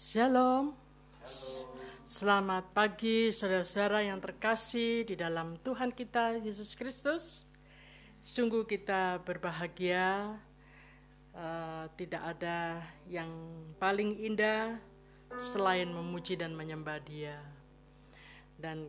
Shalom. 0.00 0.72
Selamat 2.08 2.72
pagi 2.72 3.28
saudara-saudara 3.28 4.00
yang 4.00 4.16
terkasih 4.16 5.04
di 5.04 5.12
dalam 5.12 5.60
Tuhan 5.60 5.92
kita 5.92 6.40
Yesus 6.40 6.72
Kristus. 6.72 7.44
Sungguh 8.24 8.64
kita 8.64 9.20
berbahagia. 9.28 10.40
Uh, 11.36 11.84
tidak 12.00 12.32
ada 12.32 12.80
yang 13.12 13.28
paling 13.76 14.16
indah 14.24 14.80
selain 15.36 15.92
memuji 15.92 16.32
dan 16.32 16.56
menyembah 16.56 16.96
Dia. 17.04 17.36
Dan 18.56 18.88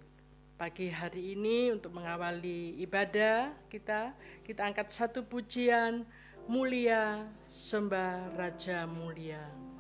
pagi 0.55 0.87
hari 0.87 1.35
ini 1.35 1.75
untuk 1.75 1.91
mengawali 1.91 2.79
ibadah 2.87 3.51
kita, 3.67 4.15
kita 4.47 4.63
angkat 4.63 4.87
satu 4.95 5.27
pujian 5.27 6.07
mulia 6.47 7.27
sembah 7.51 8.31
Raja 8.39 8.87
mulia. 8.87 9.70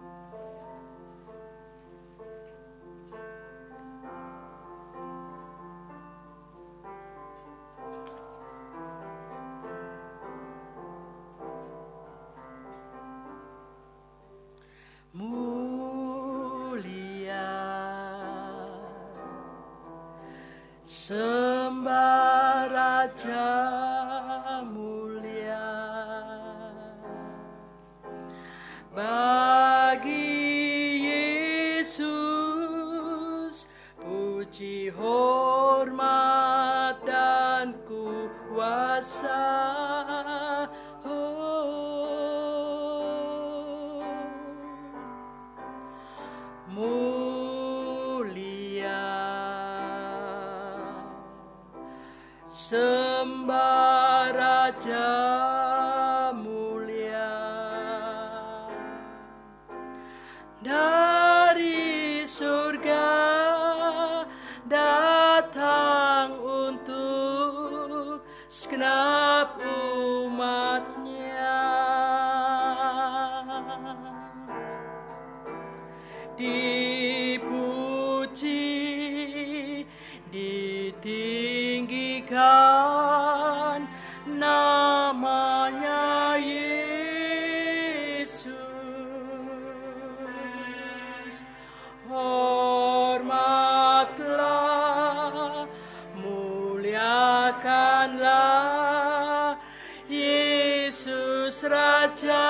muliakanlah 97.51 99.59
Yesus 100.07 101.59
Raja. 101.67 102.47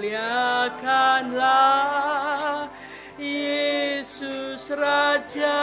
muliakanlah 0.00 2.72
Yesus 3.20 4.72
Raja. 4.72 5.60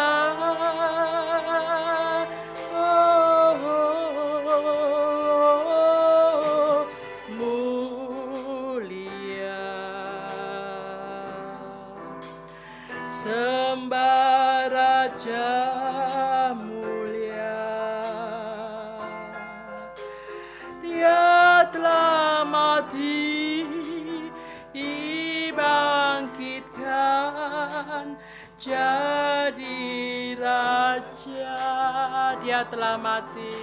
Telah 32.66 32.98
mati. 32.98 33.54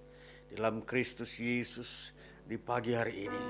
dalam 0.48 0.80
Kristus 0.80 1.36
Yesus 1.36 2.16
di 2.48 2.56
pagi 2.56 2.96
hari 2.96 3.28
ini. 3.28 3.46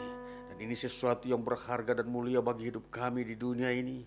Dan 0.51 0.57
ini 0.59 0.75
sesuatu 0.75 1.31
yang 1.31 1.47
berharga 1.47 2.03
dan 2.03 2.11
mulia 2.11 2.43
bagi 2.43 2.71
hidup 2.71 2.91
kami 2.91 3.23
di 3.23 3.39
dunia 3.39 3.71
ini 3.71 4.03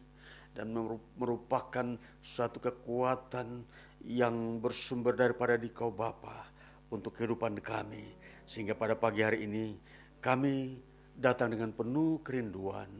dan 0.51 0.75
merupakan 1.15 1.95
suatu 2.19 2.59
kekuatan 2.59 3.63
yang 4.03 4.59
bersumber 4.59 5.15
daripada 5.15 5.55
di 5.55 5.71
kau 5.71 5.95
Bapa 5.95 6.51
untuk 6.91 7.15
kehidupan 7.15 7.63
kami. 7.63 8.11
Sehingga 8.43 8.75
pada 8.75 8.99
pagi 8.99 9.23
hari 9.23 9.47
ini 9.47 9.79
kami 10.19 10.75
datang 11.15 11.55
dengan 11.55 11.71
penuh 11.71 12.19
kerinduan 12.19 12.91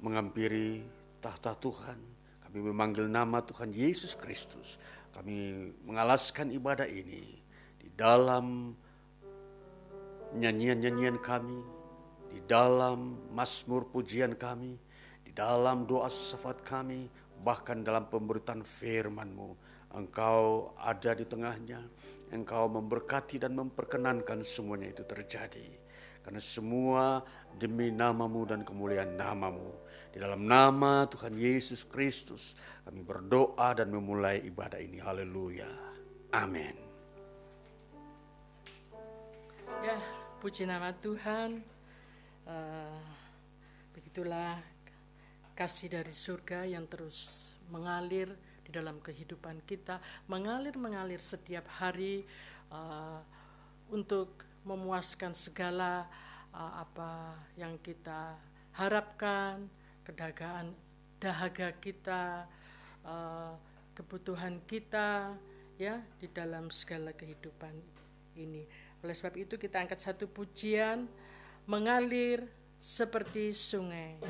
mengampiri 0.00 0.88
tahta 1.20 1.52
Tuhan. 1.60 2.00
Kami 2.48 2.58
memanggil 2.64 3.04
nama 3.04 3.44
Tuhan 3.44 3.68
Yesus 3.76 4.16
Kristus. 4.16 4.80
Kami 5.12 5.68
mengalaskan 5.84 6.48
ibadah 6.56 6.88
ini 6.88 7.37
dalam 7.98 8.78
nyanyian-nyanyian 10.38 11.18
kami, 11.18 11.58
di 12.30 12.38
dalam 12.46 13.18
masmur 13.34 13.90
pujian 13.90 14.38
kami, 14.38 14.78
di 15.26 15.34
dalam 15.34 15.82
doa 15.82 16.06
syafaat 16.06 16.62
kami, 16.62 17.10
bahkan 17.42 17.82
dalam 17.82 18.06
pemberitaan 18.06 18.62
firman-Mu. 18.62 19.50
Engkau 19.98 20.70
ada 20.78 21.10
di 21.18 21.26
tengahnya, 21.26 21.82
Engkau 22.30 22.70
memberkati 22.70 23.42
dan 23.42 23.58
memperkenankan 23.58 24.46
semuanya 24.46 24.94
itu 24.94 25.02
terjadi. 25.02 25.66
Karena 26.22 26.44
semua 26.44 27.24
demi 27.56 27.88
namamu 27.88 28.44
dan 28.44 28.62
kemuliaan 28.62 29.16
namamu. 29.16 29.74
Di 30.12 30.20
dalam 30.20 30.44
nama 30.44 31.08
Tuhan 31.08 31.34
Yesus 31.34 31.88
Kristus 31.88 32.52
kami 32.84 33.00
berdoa 33.00 33.72
dan 33.72 33.88
memulai 33.88 34.44
ibadah 34.44 34.76
ini. 34.76 35.00
Haleluya. 35.00 35.72
Amin. 36.36 36.87
Ya, 39.78 39.94
puji 40.42 40.66
nama 40.66 40.90
Tuhan. 40.90 41.62
Uh, 42.42 42.98
begitulah 43.94 44.58
kasih 45.54 45.94
dari 45.94 46.10
surga 46.10 46.66
yang 46.66 46.82
terus 46.90 47.54
mengalir 47.70 48.34
di 48.66 48.74
dalam 48.74 48.98
kehidupan 48.98 49.62
kita 49.70 50.02
mengalir-mengalir 50.26 51.22
setiap 51.22 51.62
hari 51.78 52.26
uh, 52.74 53.22
untuk 53.94 54.42
memuaskan 54.66 55.30
segala 55.30 56.10
uh, 56.50 56.82
apa 56.82 57.38
yang 57.54 57.78
kita 57.78 58.34
harapkan, 58.74 59.70
kedagaan 60.02 60.74
dahaga 61.22 61.70
kita, 61.78 62.50
uh, 63.06 63.54
kebutuhan 63.94 64.58
kita 64.66 65.38
ya 65.78 66.02
di 66.18 66.26
dalam 66.34 66.66
segala 66.74 67.14
kehidupan 67.14 67.78
ini. 68.34 68.87
Oleh 69.08 69.16
sebab 69.16 69.40
itu 69.40 69.56
kita 69.56 69.80
angkat 69.80 70.04
satu 70.04 70.28
pujian 70.28 71.08
mengalir 71.64 72.44
seperti 72.76 73.56
sungai. 73.56 74.20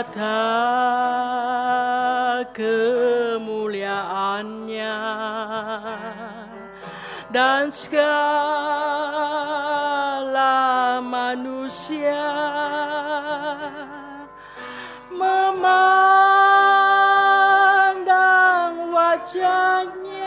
Nyata 0.00 0.40
kemuliaannya. 2.56 4.00
Dan 7.30 7.70
segala 7.70 8.08
manusia 11.04 12.26
memandang 15.12 15.68
wajahnya 18.90 20.19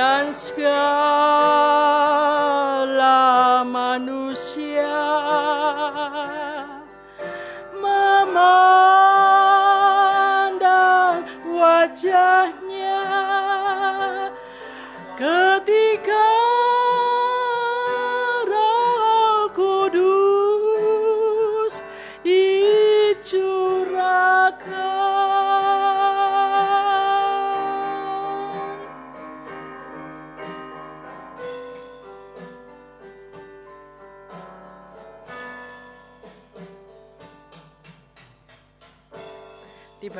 dan 0.00 0.32
segala 0.32 0.80
manusia 3.68 4.96
memandang 7.76 8.40
wajahnya 11.52 13.04
ketika 15.20 15.49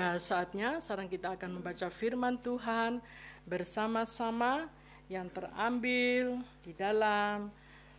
Tiba 0.01 0.17
saatnya 0.17 0.81
sekarang 0.81 1.13
kita 1.13 1.37
akan 1.37 1.61
membaca 1.61 1.93
firman 1.93 2.41
Tuhan 2.41 3.05
bersama-sama 3.45 4.65
yang 5.13 5.29
terambil 5.29 6.41
di 6.65 6.73
dalam 6.73 7.53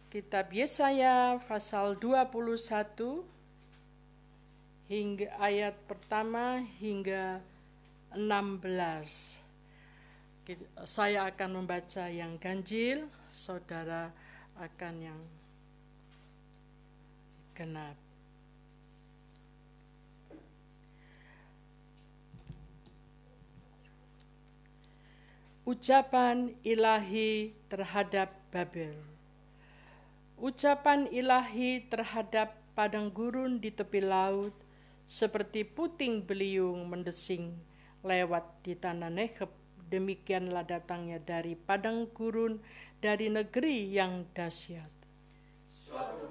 kitab 0.10 0.50
Yesaya 0.50 1.38
pasal 1.46 1.94
21 2.02 3.22
hingga 4.90 5.30
ayat 5.38 5.78
pertama 5.86 6.66
hingga 6.82 7.38
16. 8.18 9.38
Saya 10.90 11.30
akan 11.30 11.50
membaca 11.54 12.10
yang 12.10 12.34
ganjil, 12.42 13.06
saudara 13.30 14.10
akan 14.58 14.94
yang 15.06 15.22
genap. 17.54 18.01
Ucapan 25.62 26.58
ilahi 26.66 27.54
terhadap 27.70 28.34
Babel. 28.50 28.98
Ucapan 30.42 31.06
ilahi 31.14 31.86
terhadap 31.86 32.58
padang 32.74 33.14
gurun 33.14 33.62
di 33.62 33.70
tepi 33.70 34.02
laut, 34.02 34.58
seperti 35.06 35.62
puting 35.62 36.26
beliung 36.26 36.90
mendesing 36.90 37.54
lewat 38.02 38.42
di 38.66 38.74
tanah 38.74 39.14
Neheb. 39.14 39.54
Demikianlah 39.86 40.66
datangnya 40.66 41.22
dari 41.22 41.54
padang 41.54 42.10
gurun, 42.10 42.58
dari 42.98 43.30
negeri 43.30 43.86
yang 43.86 44.26
dahsyat. 44.34 44.90
Suatu 45.70 46.26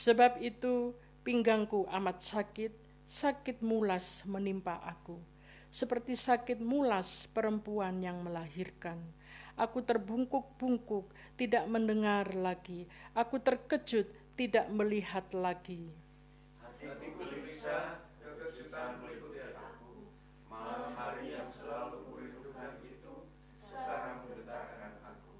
Sebab 0.00 0.40
itu 0.40 0.96
pinggangku 1.20 1.84
amat 1.92 2.24
sakit, 2.24 2.72
sakit 3.04 3.60
mulas 3.60 4.24
menimpa 4.24 4.80
aku. 4.80 5.20
Seperti 5.68 6.16
sakit 6.16 6.56
mulas 6.56 7.28
perempuan 7.28 8.00
yang 8.00 8.24
melahirkan. 8.24 8.96
Aku 9.60 9.84
terbungkuk-bungkuk, 9.84 11.12
tidak 11.36 11.68
mendengar 11.68 12.32
lagi. 12.32 12.88
Aku 13.12 13.44
terkejut, 13.44 14.08
tidak 14.40 14.72
melihat 14.72 15.28
lagi. 15.36 15.92
Hatiku 16.64 17.20
gelisah, 17.20 18.00
kekejutan 18.24 19.04
meliputi 19.04 19.52
aku. 19.52 20.08
Malam 20.48 20.96
hari 20.96 21.36
yang 21.36 21.52
selalu 21.52 22.08
kurindukan 22.08 22.80
itu, 22.88 23.28
sekarang 23.60 24.24
aku. 25.04 25.32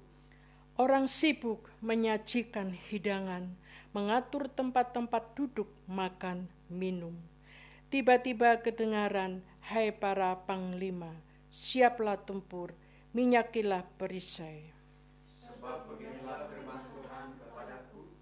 Orang 0.77 1.09
sibuk 1.09 1.65
menyajikan 1.81 2.77
hidangan, 2.77 3.57
mengatur 3.91 4.47
tempat-tempat 4.47 5.35
duduk, 5.35 5.67
makan, 5.83 6.47
minum. 6.71 7.11
Tiba-tiba 7.91 8.55
kedengaran, 8.63 9.43
hai 9.67 9.91
para 9.91 10.31
panglima, 10.47 11.11
siaplah 11.51 12.15
tempur, 12.15 12.71
minyakilah 13.11 13.83
perisai. 13.99 14.71
Sebab 15.27 15.91
beginilah 15.91 16.47
firman 16.47 16.87
Tuhan 16.95 17.27
kepadaku, 17.35 18.15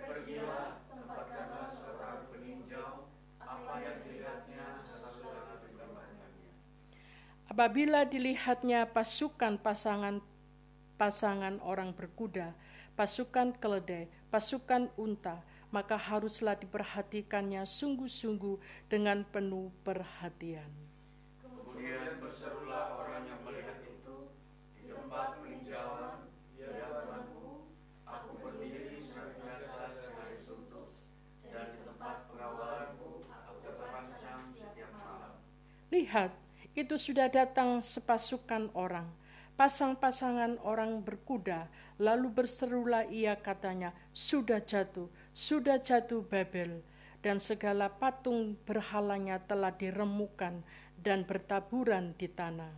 pergilah, 0.00 0.80
tempatkanlah 0.88 1.68
seorang 1.68 2.18
peninjau, 2.32 3.12
apa 3.44 3.74
yang 3.84 4.00
dilihatnya 4.00 4.80
sesudah 4.88 5.60
banyaknya. 5.60 6.52
Apabila 7.44 8.08
dilihatnya 8.08 8.88
pasukan 8.88 9.60
pasangan 9.60 10.24
pasangan 11.00 11.56
orang 11.64 11.96
berkuda, 11.96 12.52
pasukan 12.92 13.56
keledai, 13.56 14.12
pasukan 14.30 14.88
unta, 14.94 15.42
maka 15.74 15.98
haruslah 15.98 16.54
diperhatikannya 16.58 17.66
sungguh-sungguh 17.66 18.86
dengan 18.86 19.26
penuh 19.26 19.70
perhatian. 19.82 20.70
Kemudian 21.42 22.22
berserulah 22.22 22.98
orang 22.98 23.26
yang 23.26 23.42
melihat 23.46 23.78
itu 23.86 24.34
di 24.78 24.90
tempat 24.90 25.42
peninjauan, 25.42 26.30
ya 26.58 26.70
Tuanku, 27.06 27.70
aku 28.06 28.30
berdiri 28.42 29.02
senantiasa 29.02 29.94
sehari 29.94 30.38
suntuk, 30.38 30.94
dan 31.46 31.74
di 31.74 31.82
tempat 31.86 32.30
pengawalanku 32.30 33.26
aku 33.26 33.54
terpancang 33.62 34.54
setiap 34.54 34.90
malam. 34.94 35.38
Lihat, 35.90 36.30
itu 36.78 36.94
sudah 36.94 37.26
datang 37.26 37.82
sepasukan 37.82 38.70
orang, 38.78 39.10
pasang-pasangan 39.60 40.56
orang 40.64 41.04
berkuda, 41.04 41.68
lalu 42.00 42.32
berserulah 42.32 43.04
ia 43.12 43.36
katanya, 43.36 43.92
sudah 44.16 44.56
jatuh, 44.56 45.12
sudah 45.36 45.76
jatuh 45.76 46.24
Babel, 46.24 46.80
dan 47.20 47.36
segala 47.44 47.92
patung 47.92 48.56
berhalanya 48.64 49.36
telah 49.44 49.68
diremukan 49.68 50.64
dan 50.96 51.28
bertaburan 51.28 52.16
di 52.16 52.24
tanah. 52.32 52.72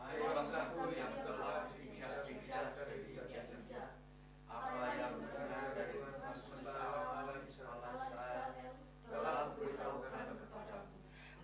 Hai 0.00 0.16
bangsaku 0.16 0.96
yang 0.96 1.12
telah 1.12 1.68
apa 4.48 4.84
yang 4.96 5.12
benar 5.20 5.76
dari 5.76 5.96
telah 9.12 9.44
kepadamu. 10.40 10.96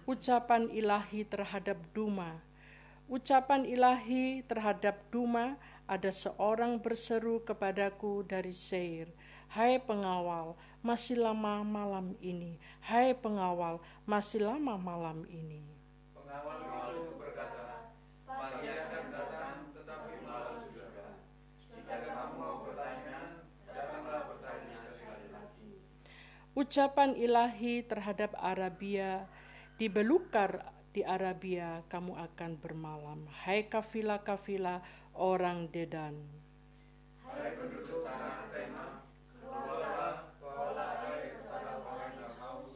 Ucapan 0.09 0.63
ilahi 0.73 1.21
terhadap 1.29 1.77
Duma, 1.93 2.48
ucapan 3.09 3.65
ilahi 3.65 4.45
terhadap 4.45 5.01
Duma, 5.09 5.57
ada 5.89 6.13
seorang 6.13 6.77
berseru 6.77 7.41
kepadaku 7.41 8.21
dari 8.29 8.53
Seir, 8.53 9.09
Hai 9.49 9.81
pengawal, 9.81 10.61
masih 10.85 11.17
lama 11.17 11.65
malam 11.65 12.13
ini. 12.21 12.61
Hai 12.85 13.17
pengawal, 13.17 13.81
masih 14.05 14.45
lama 14.45 14.77
malam 14.77 15.25
ini. 15.33 15.65
Pengawal 16.13 16.93
itu 17.01 17.17
berkata, 17.17 17.97
pagi 18.29 18.69
akan 18.69 19.05
datang 19.09 19.57
tetapi 19.73 20.13
malam 20.21 20.69
juga. 20.69 21.25
Jika 21.65 21.97
kamu 21.97 22.37
mau 22.37 22.61
bertanya, 22.69 23.49
datanglah 23.65 24.23
bertanya 24.37 24.81
sekali 24.93 25.33
lagi. 25.33 25.73
Ucapan 26.53 27.17
ilahi 27.17 27.81
terhadap 27.89 28.37
Arabia 28.37 29.25
di 29.81 29.89
belukar 29.89 30.77
di 30.93 31.05
Arabia 31.05 31.85
kamu 31.93 32.17
akan 32.17 32.51
bermalam. 32.59 33.21
Hai 33.45 33.69
kafila-kafila 33.69 34.81
orang 35.15 35.69
Dedan. 35.69 36.17
Hai 37.25 37.55
penduduk 37.55 38.03
tanah 38.09 38.49
Tema, 38.49 39.05
keluarlah, 39.39 40.33
keluarlah 40.41 40.91
hai 41.05 41.39
kepada 41.39 41.73
orang 41.85 42.13
yang 42.17 42.33
haus, 42.41 42.73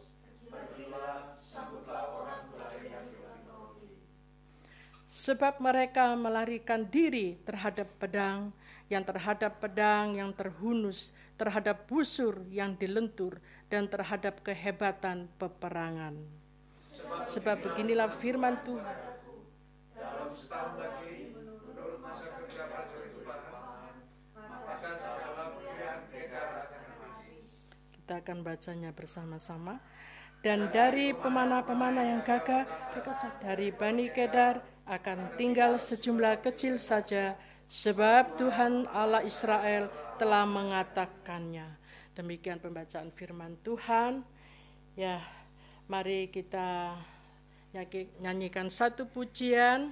pergilah, 0.52 1.34
sambutlah 1.40 2.04
orang 2.12 2.40
berlari 2.52 2.92
yang. 2.92 3.06
Sebab 5.12 5.60
mereka 5.60 6.16
melarikan 6.16 6.88
diri 6.88 7.36
terhadap 7.44 7.84
pedang, 8.00 8.48
yang 8.88 9.04
terhadap 9.04 9.60
pedang 9.60 10.16
yang 10.16 10.32
terhunus, 10.32 11.16
terhadap 11.40 11.88
busur 11.88 12.44
yang 12.48 12.76
dilentur, 12.76 13.40
dan 13.72 13.88
terhadap 13.88 14.44
kehebatan 14.44 15.28
peperangan. 15.40 16.41
Sebab 17.20 17.56
beginilah 17.60 18.08
firman 18.08 18.56
Tuhan. 18.64 18.98
Dalam 19.92 20.28
setahun 20.32 20.74
lagi, 20.80 21.30
menurut 21.36 22.00
masa 22.00 22.32
kerja 22.40 22.62
percobaan, 22.72 23.94
maka 24.34 24.90
segala 24.96 25.44
pilihan 25.60 26.00
kedar 26.08 26.48
akan 26.66 26.82
habis. 27.04 27.48
Kita 27.92 28.14
akan 28.24 28.38
bacanya 28.40 28.90
bersama-sama. 28.90 29.78
Dan 30.42 30.74
dari 30.74 31.14
pemana-pemana 31.14 32.02
yang 32.02 32.26
gagah, 32.26 32.66
dari 33.38 33.70
Bani 33.70 34.10
Kedar 34.10 34.58
akan 34.90 35.38
tinggal 35.38 35.78
sejumlah 35.78 36.42
kecil 36.42 36.82
saja, 36.82 37.38
sebab 37.70 38.34
Tuhan 38.34 38.90
Allah 38.90 39.22
Israel 39.22 39.86
telah 40.18 40.42
mengatakannya. 40.42 41.78
Demikian 42.18 42.58
pembacaan 42.58 43.14
firman 43.14 43.54
Tuhan. 43.62 44.26
Ya, 44.98 45.22
Mari 45.90 46.30
kita 46.30 46.94
nyanyikan 48.22 48.70
satu 48.70 49.08
pujian. 49.08 49.90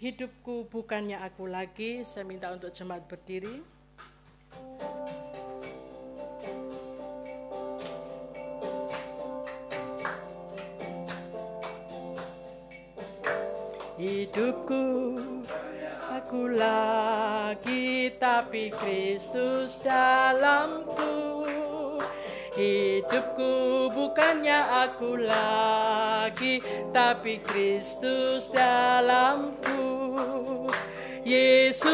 Hidupku 0.00 0.68
bukannya 0.72 1.20
aku 1.20 1.48
lagi. 1.48 2.04
Saya 2.04 2.24
minta 2.24 2.48
untuk 2.52 2.72
jemaat 2.72 3.04
berdiri. 3.04 3.60
Hidupku 14.00 14.84
aku 16.08 16.56
lagi 16.56 18.16
tapi 18.16 18.72
Kristus 18.72 19.76
dalamku 19.84 21.29
Hidupku 22.50 23.94
bukannya 23.94 24.58
aku 24.90 25.22
lagi 25.22 26.58
Tapi 26.90 27.38
Kristus 27.46 28.50
dalamku. 28.50 29.78
Yesus 31.22 31.86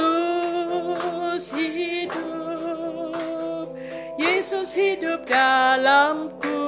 hidup 1.53 2.57
Yesus 4.17 4.73
hidup 4.73 5.29
dalamku. 5.29 6.65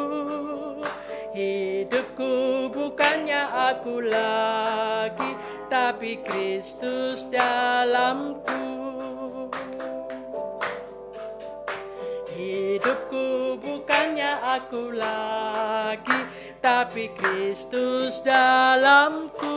Hidupku 1.33 2.69
bukannya 2.69 3.41
aku 3.73 4.05
lagi 4.05 5.33
Tapi 5.73 6.21
Kristus 6.21 7.25
dalamku. 7.33 8.69
Hidupku 12.37 13.38
aku 14.39 14.95
lagi, 14.95 16.21
tapi 16.63 17.11
Kristus 17.15 18.23
dalamku. 18.23 19.57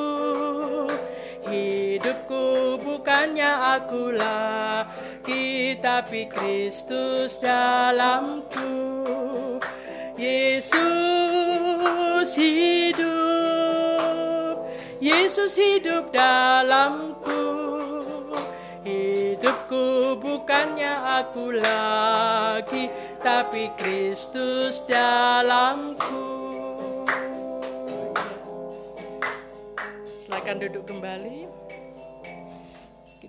Hidupku 1.46 2.78
bukannya 2.82 3.80
aku 3.80 4.14
lagi, 4.14 5.78
tapi 5.82 6.26
Kristus 6.30 7.38
dalamku. 7.42 8.70
Yesus 10.22 10.78
hidup, 12.38 13.10
Yesus 15.02 15.58
hidup 15.58 16.14
dalamku. 16.14 17.42
Hidupku 18.86 20.18
bukannya 20.22 20.94
aku 21.26 21.58
lagi, 21.58 22.90
tapi 23.22 23.70
Kristus 23.78 24.82
dalamku. 24.90 26.26
Silakan 30.18 30.58
duduk 30.58 30.90
kembali. 30.90 31.46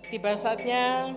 Tiba 0.09 0.37
saatnya 0.37 1.17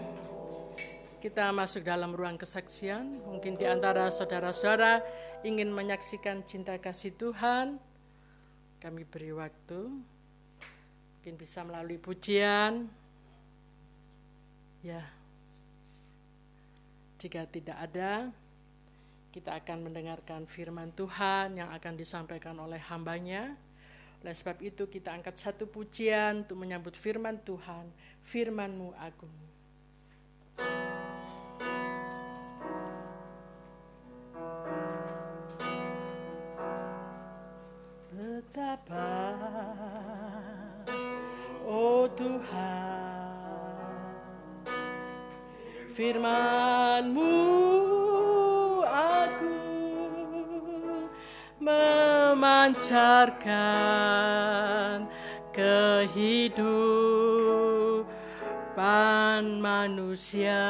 kita 1.24 1.52
masuk 1.56 1.84
dalam 1.84 2.12
ruang 2.16 2.36
kesaksian. 2.36 3.24
Mungkin 3.28 3.56
di 3.60 3.68
antara 3.68 4.08
saudara-saudara 4.12 5.04
ingin 5.48 5.72
menyaksikan 5.72 6.44
cinta 6.44 6.76
kasih 6.76 7.16
Tuhan. 7.16 7.80
Kami 8.84 9.04
beri 9.08 9.32
waktu. 9.32 9.92
Mungkin 11.20 11.42
bisa 11.42 11.66
melalui 11.66 11.98
pujian, 11.98 12.86
Ya, 14.86 15.02
jika 17.18 17.50
tidak 17.50 17.74
ada, 17.74 18.30
kita 19.36 19.60
akan 19.60 19.92
mendengarkan 19.92 20.48
firman 20.48 20.96
Tuhan 20.96 21.60
yang 21.60 21.68
akan 21.76 22.00
disampaikan 22.00 22.56
oleh 22.56 22.80
hambanya. 22.88 23.52
Oleh 24.24 24.32
sebab 24.32 24.64
itu 24.64 24.88
kita 24.88 25.12
angkat 25.12 25.36
satu 25.36 25.68
pujian 25.68 26.48
untuk 26.48 26.56
menyambut 26.56 26.96
firman 26.96 27.36
Tuhan, 27.44 27.92
firmanmu 28.24 28.96
agung. 28.96 29.36
Betapa, 38.16 39.36
oh 41.68 42.08
Tuhan, 42.16 42.56
firmanmu 45.92 47.95
memancarkan 52.76 53.48
kehidupan 55.56 56.84
manusia. 59.64 60.68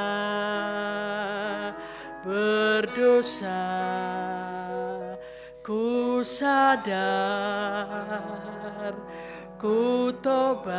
Berdosa 2.25 3.69
ku 5.61 6.25
sadar 6.25 6.97
ku 9.61 10.09
tobat 10.21 10.73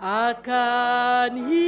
akan 0.00 1.48
hidupku 1.48 1.65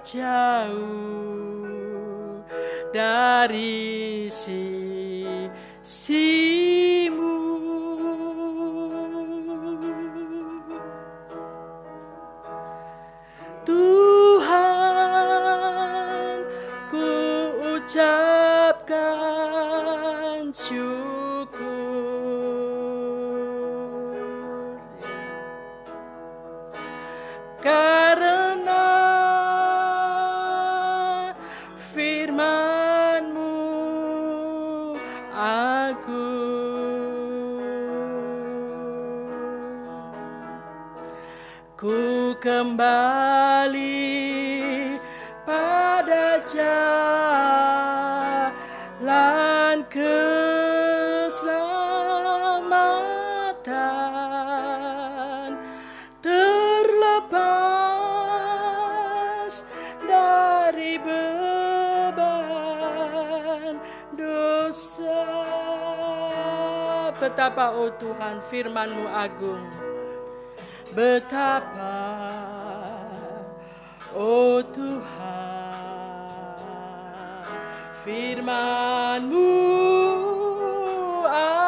jauh 0.00 1.52
dari 2.92 4.28
sisimu. 4.32 4.72
Betapa 67.32 67.72
oh 67.72 67.88
Tuhan 67.96 68.44
firmanmu 68.44 69.08
agung. 69.08 69.64
Betapa 70.92 71.96
oh 74.12 74.60
Tuhan 74.60 75.80
firmanmu 78.04 79.48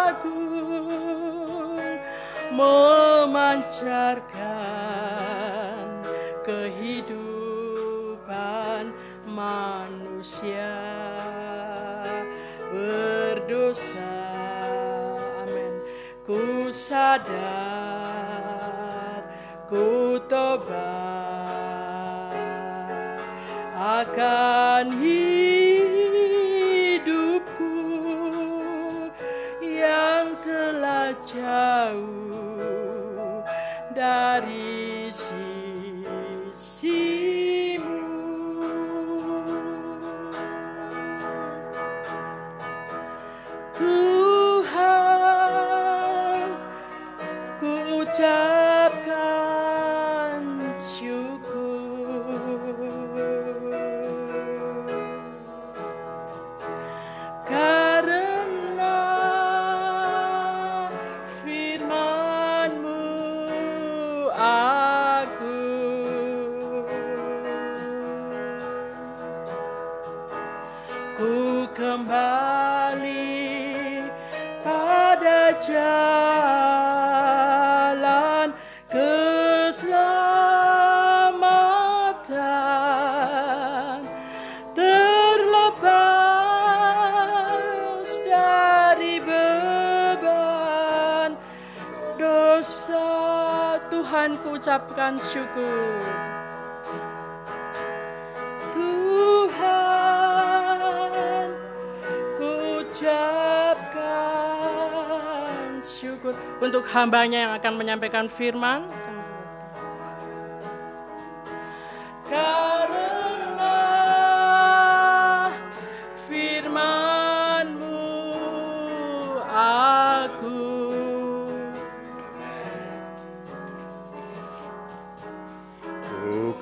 agung 0.04 0.92
memancarkan 2.52 4.04
kehidupan 6.44 7.24
manusia 9.24 10.76
berdosa. 12.68 14.23
Sadar, 17.14 18.42
ku 19.70 20.18
tobat. 20.26 20.74
Akan 23.78 24.90
hidupku 24.98 25.43
ku 95.04 95.12
ucapkan 95.12 95.20
syukur 95.20 96.00
Tuhan 99.52 100.00
ku 102.40 102.80
ucapkan 102.80 103.84
syukur 105.84 106.32
untuk 106.56 106.88
hambanya 106.88 107.36
yang 107.44 107.52
akan 107.52 107.76
menyampaikan 107.76 108.32
firman 108.32 108.88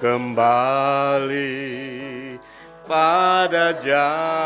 kembali 0.03 1.55
pada 2.91 3.71
jalan 3.79 4.43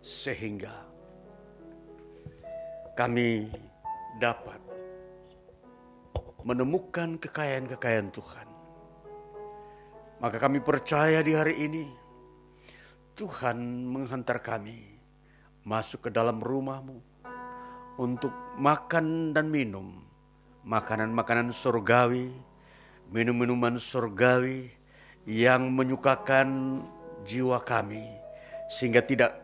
Sehingga 0.02 0.74
kami 2.98 3.48
dapat 4.18 4.58
menemukan 6.42 7.18
kekayaan-kekayaan 7.18 8.10
Tuhan. 8.10 8.47
Maka 10.18 10.42
kami 10.42 10.58
percaya 10.58 11.22
di 11.22 11.30
hari 11.30 11.62
ini 11.62 11.86
Tuhan 13.14 13.86
menghantar 13.86 14.42
kami 14.42 14.98
masuk 15.62 16.06
ke 16.06 16.10
dalam 16.10 16.42
rumahmu 16.42 16.98
untuk 18.02 18.34
makan 18.58 19.30
dan 19.30 19.46
minum 19.46 20.02
makanan-makanan 20.66 21.54
surgawi, 21.54 22.34
minum-minuman 23.14 23.78
surgawi 23.78 24.74
yang 25.22 25.70
menyukakan 25.70 26.82
jiwa 27.22 27.62
kami 27.62 28.10
sehingga 28.66 29.06
tidak 29.06 29.38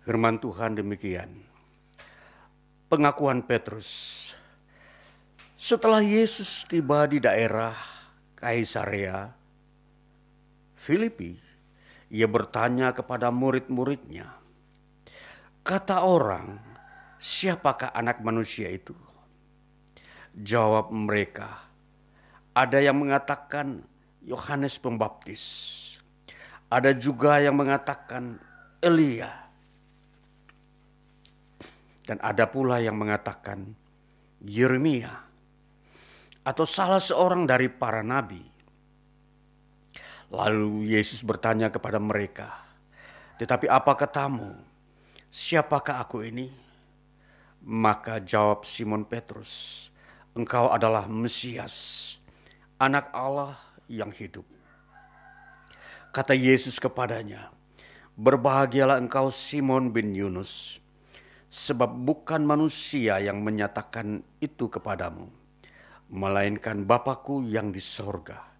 Firman 0.01 0.41
Tuhan 0.41 0.81
demikian. 0.81 1.29
Pengakuan 2.89 3.45
Petrus. 3.45 4.22
Setelah 5.53 6.01
Yesus 6.01 6.65
tiba 6.65 7.05
di 7.05 7.21
daerah 7.21 7.77
Kaisarea 8.33 9.29
Filipi, 10.73 11.37
ia 12.09 12.25
bertanya 12.25 12.89
kepada 12.89 13.29
murid-muridnya, 13.29 14.33
"Kata 15.61 16.03
orang, 16.03 16.57
siapakah 17.21 17.93
anak 17.93 18.25
manusia 18.25 18.65
itu?" 18.67 18.97
Jawab 20.33 20.89
mereka, 20.89 21.69
"Ada 22.57 22.81
yang 22.81 22.97
mengatakan 22.97 23.85
Yohanes 24.25 24.81
Pembaptis, 24.81 25.45
ada 26.65 26.97
juga 26.97 27.37
yang 27.37 27.53
mengatakan 27.53 28.41
Elia, 28.81 29.29
dan 32.09 32.17
ada 32.25 32.49
pula 32.49 32.81
yang 32.81 32.97
mengatakan 32.97 33.77
Yeremia." 34.41 35.32
Atau 36.43 36.67
salah 36.67 36.99
seorang 36.99 37.47
dari 37.47 37.71
para 37.71 38.03
nabi. 38.03 38.43
Lalu 40.27 40.91
Yesus 40.91 41.23
bertanya 41.23 41.71
kepada 41.71 41.97
mereka, 42.03 42.51
"Tetapi 43.39 43.71
apa 43.71 43.95
katamu? 43.95 44.51
Siapakah 45.31 46.03
aku 46.03 46.27
ini?" 46.27 46.51
Maka 47.63 48.19
jawab 48.19 48.67
Simon 48.67 49.07
Petrus, 49.07 49.87
"Engkau 50.35 50.67
adalah 50.67 51.07
Mesias, 51.07 52.17
Anak 52.75 53.07
Allah 53.15 53.55
yang 53.87 54.11
hidup." 54.11 54.43
Kata 56.11 56.35
Yesus 56.35 56.81
kepadanya, 56.81 57.53
"Berbahagialah 58.19 58.99
engkau, 58.99 59.31
Simon 59.31 59.95
bin 59.95 60.11
Yunus, 60.11 60.83
sebab 61.53 61.93
bukan 61.93 62.41
manusia 62.41 63.21
yang 63.21 63.45
menyatakan 63.45 64.25
itu 64.41 64.65
kepadamu, 64.65 65.29
melainkan 66.13 66.85
Bapakku 66.85 67.41
yang 67.41 67.73
di 67.73 67.81
sorga. 67.81 68.53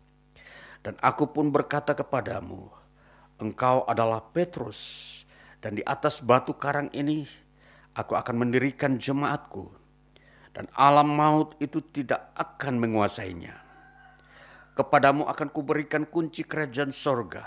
Dan 0.82 0.98
aku 1.00 1.30
pun 1.30 1.54
berkata 1.54 1.94
kepadamu, 1.94 2.68
engkau 3.40 3.86
adalah 3.86 4.20
Petrus, 4.20 5.22
dan 5.62 5.78
di 5.78 5.86
atas 5.86 6.20
batu 6.20 6.58
karang 6.58 6.92
ini 6.92 7.24
aku 7.96 8.18
akan 8.18 8.44
mendirikan 8.44 9.00
jemaatku, 9.00 9.70
dan 10.52 10.68
alam 10.76 11.08
maut 11.08 11.56
itu 11.64 11.80
tidak 11.94 12.36
akan 12.36 12.84
menguasainya. 12.84 13.56
Kepadamu 14.74 15.30
akan 15.30 15.48
kuberikan 15.54 16.04
kunci 16.10 16.44
kerajaan 16.44 16.90
sorga. 16.90 17.46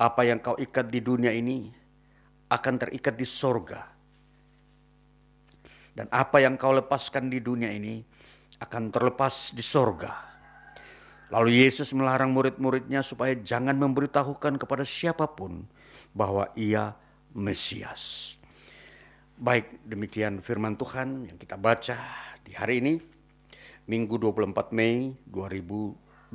Apa 0.00 0.24
yang 0.24 0.40
kau 0.40 0.56
ikat 0.56 0.88
di 0.88 1.04
dunia 1.04 1.30
ini 1.30 1.68
akan 2.48 2.74
terikat 2.80 3.14
di 3.14 3.28
sorga. 3.28 3.84
Dan 5.96 6.08
apa 6.08 6.40
yang 6.40 6.56
kau 6.56 6.72
lepaskan 6.72 7.28
di 7.28 7.40
dunia 7.40 7.68
ini 7.72 8.15
akan 8.60 8.92
terlepas 8.92 9.52
di 9.52 9.60
sorga. 9.60 10.24
Lalu 11.34 11.66
Yesus 11.66 11.90
melarang 11.90 12.30
murid-muridnya 12.30 13.02
supaya 13.02 13.34
jangan 13.34 13.74
memberitahukan 13.74 14.62
kepada 14.62 14.86
siapa 14.86 15.26
pun 15.26 15.66
bahwa 16.14 16.46
ia 16.54 16.94
Mesias. 17.36 18.32
Baik, 19.36 19.84
demikian 19.84 20.40
firman 20.40 20.80
Tuhan 20.80 21.28
yang 21.28 21.36
kita 21.36 21.60
baca 21.60 22.00
di 22.40 22.56
hari 22.56 22.80
ini, 22.80 22.96
Minggu 23.84 24.16
24 24.16 24.72
Mei 24.72 25.12
2000, 25.28 26.32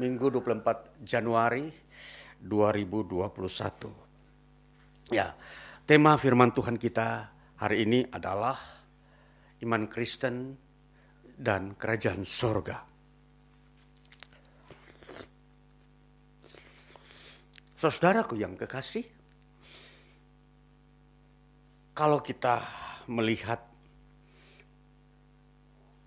Minggu 0.00 0.26
24 0.32 1.04
Januari 1.04 1.68
2021. 2.40 5.12
Ya, 5.12 5.36
tema 5.84 6.16
firman 6.16 6.56
Tuhan 6.56 6.80
kita 6.80 7.28
hari 7.60 7.84
ini 7.84 8.08
adalah 8.08 8.56
iman 9.60 9.84
Kristen 9.92 10.56
dan 11.36 11.74
kerajaan 11.74 12.22
sorga. 12.26 12.84
Saudaraku 17.82 18.38
yang 18.38 18.54
kekasih, 18.54 19.02
kalau 21.92 22.22
kita 22.22 22.62
melihat 23.10 23.58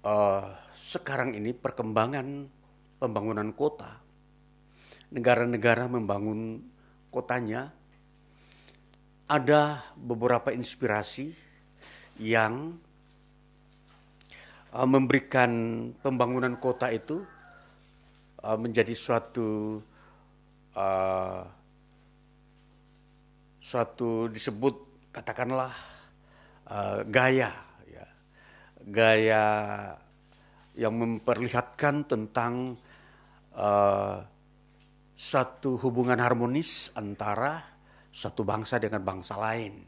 uh, 0.08 0.56
sekarang 0.72 1.36
ini 1.36 1.52
perkembangan 1.52 2.48
pembangunan 2.96 3.52
kota, 3.52 4.00
negara-negara 5.12 5.92
membangun 5.92 6.64
kotanya, 7.12 7.76
ada 9.28 9.92
beberapa 10.00 10.56
inspirasi 10.56 11.34
yang 12.24 12.78
uh, 14.76 14.88
memberikan 14.88 15.52
pembangunan 16.04 16.60
kota 16.60 16.92
itu 16.92 17.24
uh, 18.44 18.58
menjadi 18.60 18.92
suatu 18.92 19.80
uh, 20.76 21.42
suatu 23.64 24.28
disebut 24.28 24.76
katakanlah 25.16 25.72
uh, 26.68 27.02
gaya 27.08 27.56
ya 27.88 28.06
gaya 28.84 29.46
yang 30.76 30.94
memperlihatkan 31.00 32.04
tentang 32.04 32.76
uh, 33.56 34.20
satu 35.16 35.80
hubungan 35.80 36.20
harmonis 36.20 36.92
antara 37.00 37.64
satu 38.12 38.44
bangsa 38.44 38.76
dengan 38.84 39.00
bangsa 39.00 39.40
lain. 39.40 39.80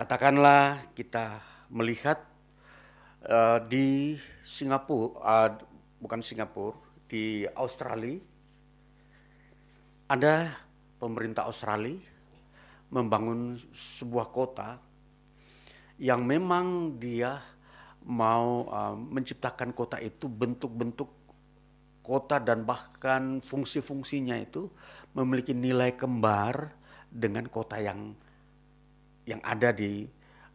Katakanlah 0.00 0.92
kita 0.96 1.44
melihat 1.68 2.29
uh, 3.26 3.58
di 3.66 4.16
Singapura, 4.46 5.12
uh, 5.20 5.50
bukan 6.00 6.20
Singapura, 6.24 6.78
di 7.10 7.42
Australia 7.58 8.22
ada 10.06 10.54
pemerintah 10.98 11.46
Australia 11.46 11.98
membangun 12.90 13.58
sebuah 13.74 14.30
kota 14.30 14.78
yang 15.98 16.26
memang 16.26 16.98
dia 16.98 17.38
mau 18.06 18.66
uh, 18.66 18.96
menciptakan 18.96 19.70
kota 19.74 19.98
itu 19.98 20.26
bentuk-bentuk 20.26 21.10
kota 22.00 22.42
dan 22.42 22.66
bahkan 22.66 23.38
fungsi-fungsinya 23.44 24.34
itu 24.40 24.66
memiliki 25.14 25.54
nilai 25.54 25.94
kembar 25.94 26.74
dengan 27.10 27.46
kota 27.46 27.78
yang 27.78 28.14
yang 29.28 29.38
ada 29.46 29.70
di 29.70 30.08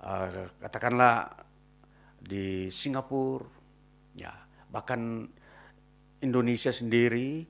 uh, 0.03 0.51
katakanlah 0.59 1.44
di 2.25 2.73
Singapura 2.73 3.45
ya 4.17 4.33
bahkan 4.73 5.29
Indonesia 6.25 6.73
sendiri 6.73 7.45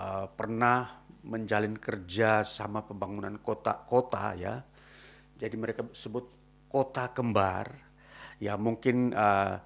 uh, 0.00 0.26
pernah 0.32 1.04
menjalin 1.26 1.74
kerja 1.76 2.46
sama 2.46 2.86
pembangunan 2.86 3.34
kota-kota 3.42 4.32
ya. 4.38 4.62
Jadi 5.36 5.56
mereka 5.58 5.84
sebut 5.92 6.24
kota 6.70 7.10
kembar. 7.10 7.68
Ya 8.38 8.54
mungkin 8.56 9.12
uh, 9.12 9.58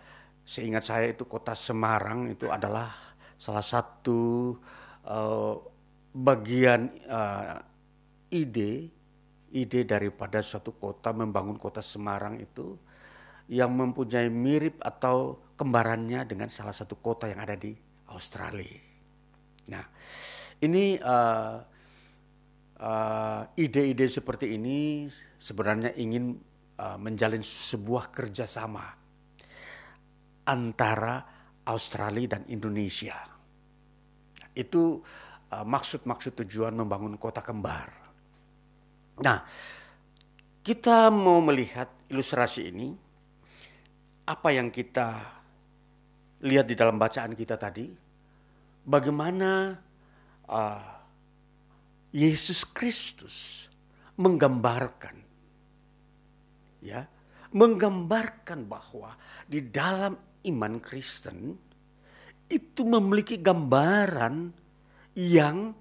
seingat 0.43 0.89
saya 0.89 1.13
itu 1.13 1.29
kota 1.29 1.55
Semarang 1.55 2.33
itu 2.33 2.49
adalah 2.49 2.91
salah 3.37 3.63
satu 3.63 4.55
uh, 5.07 5.55
bagian 6.11 6.91
uh, 7.07 7.61
ide 8.31 8.91
ide 9.51 9.81
daripada 9.83 10.39
suatu 10.43 10.75
kota 10.79 11.11
membangun 11.11 11.59
kota 11.59 11.83
Semarang 11.83 12.39
itu 12.39 12.79
yang 13.51 13.75
mempunyai 13.75 14.31
mirip 14.31 14.79
atau 14.79 15.43
kembarannya 15.59 16.23
dengan 16.23 16.47
salah 16.47 16.73
satu 16.73 17.03
kota 17.03 17.27
yang 17.27 17.43
ada 17.43 17.59
di 17.59 17.75
Australia. 18.15 18.79
Nah, 19.75 19.85
ini 20.63 20.95
uh, 21.03 21.59
uh, 22.79 23.43
ide-ide 23.59 24.07
seperti 24.07 24.55
ini 24.55 25.11
sebenarnya 25.37 25.99
ingin 25.99 26.39
uh, 26.79 26.95
menjalin 26.95 27.43
sebuah 27.43 28.15
kerjasama 28.15 28.87
antara 30.47 31.15
Australia 31.67 32.39
dan 32.39 32.47
Indonesia. 32.49 33.19
Itu 34.55 35.03
uh, 35.51 35.67
maksud-maksud 35.67 36.39
tujuan 36.47 36.79
membangun 36.79 37.19
kota 37.19 37.43
kembar. 37.43 37.91
Nah, 39.21 39.39
kita 40.63 41.11
mau 41.13 41.43
melihat 41.45 41.91
ilustrasi 42.09 42.73
ini, 42.73 43.10
apa 44.31 44.55
yang 44.55 44.71
kita 44.71 45.19
lihat 46.47 46.71
di 46.71 46.79
dalam 46.79 46.95
bacaan 47.03 47.35
kita 47.35 47.59
tadi, 47.59 47.91
bagaimana 48.87 49.75
uh, 50.47 50.95
Yesus 52.15 52.63
Kristus 52.71 53.67
menggambarkan 54.15 55.17
ya 56.81 57.05
menggambarkan 57.51 58.71
bahwa 58.71 59.19
di 59.51 59.61
dalam 59.69 60.15
iman 60.47 60.75
Kristen 60.79 61.59
itu 62.47 62.83
memiliki 62.87 63.39
gambaran 63.39 64.55
yang 65.19 65.75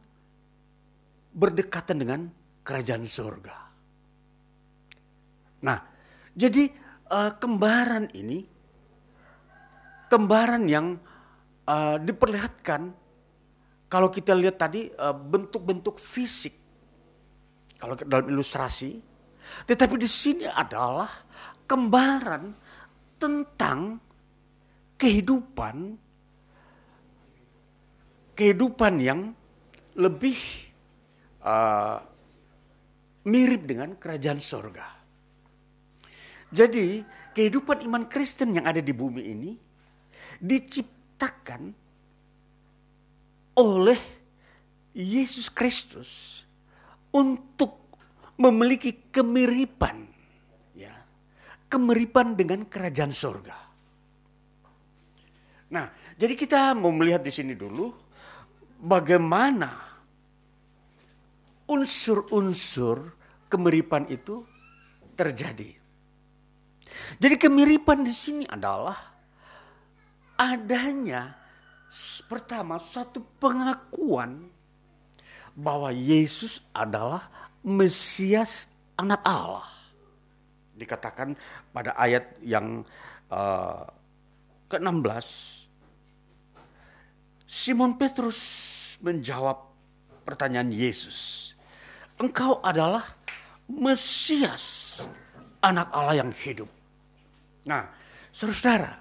berdekatan 1.29 1.97
dengan 2.01 2.21
kerajaan 2.65 3.05
surga. 3.05 3.57
Nah, 5.65 5.79
jadi 6.33 6.88
uh, 7.09 7.31
kembaran 7.37 8.07
ini 8.13 8.45
kembaran 10.09 10.65
yang 10.65 10.97
uh, 11.69 12.01
diperlihatkan 12.01 12.97
kalau 13.89 14.13
kita 14.13 14.37
lihat 14.37 14.61
tadi 14.61 14.85
eh, 14.85 15.15
bentuk-bentuk 15.17 15.97
fisik, 15.97 16.53
kalau 17.81 17.97
dalam 17.97 18.29
ilustrasi, 18.29 19.01
tetapi 19.65 19.97
di 19.97 20.05
sini 20.05 20.45
adalah 20.45 21.09
kembaran 21.65 22.53
tentang 23.17 23.97
kehidupan, 24.93 25.97
kehidupan 28.37 28.93
yang 29.01 29.33
lebih 29.97 30.37
uh, 31.43 31.97
mirip 33.25 33.65
dengan 33.65 33.97
kerajaan 33.97 34.39
sorga. 34.39 34.98
Jadi 36.49 37.05
kehidupan 37.38 37.85
iman 37.85 38.09
Kristen 38.09 38.57
yang 38.57 38.65
ada 38.65 38.81
di 38.81 38.89
bumi 38.89 39.21
ini 39.21 39.51
diciptakan 40.41 41.73
oleh 43.59 43.99
Yesus 44.95 45.47
Kristus 45.53 46.41
untuk 47.13 47.77
memiliki 48.39 49.12
kemiripan 49.12 50.07
ya 50.73 50.95
kemiripan 51.69 52.33
dengan 52.33 52.65
kerajaan 52.65 53.13
surga. 53.13 53.57
Nah, 55.69 55.85
jadi 56.17 56.33
kita 56.33 56.73
mau 56.73 56.89
melihat 56.89 57.21
di 57.21 57.29
sini 57.29 57.53
dulu 57.53 57.93
bagaimana 58.81 59.69
unsur-unsur 61.69 63.13
kemiripan 63.45 64.09
itu 64.09 64.41
terjadi. 65.13 65.78
Jadi 67.17 67.36
kemiripan 67.36 68.06
di 68.06 68.13
sini 68.13 68.45
adalah 68.47 68.95
adanya 70.39 71.36
pertama 72.30 72.78
satu 72.78 73.19
pengakuan 73.41 74.47
bahwa 75.58 75.89
Yesus 75.91 76.63
adalah 76.71 77.28
Mesias 77.65 78.71
anak 78.95 79.19
Allah. 79.25 79.67
Dikatakan 80.80 81.36
pada 81.75 81.91
ayat 81.99 82.39
yang 82.39 82.88
uh, 83.28 83.84
ke-16 84.71 85.28
Simon 87.49 87.97
Petrus 87.97 88.39
menjawab 89.02 89.73
pertanyaan 90.23 90.69
Yesus. 90.69 91.52
Engkau 92.21 92.62
adalah 92.62 93.04
Mesias, 93.65 95.02
anak 95.58 95.89
Allah 95.89 96.21
yang 96.21 96.32
hidup. 96.32 96.78
Nah, 97.69 97.86
saudara, 98.34 98.97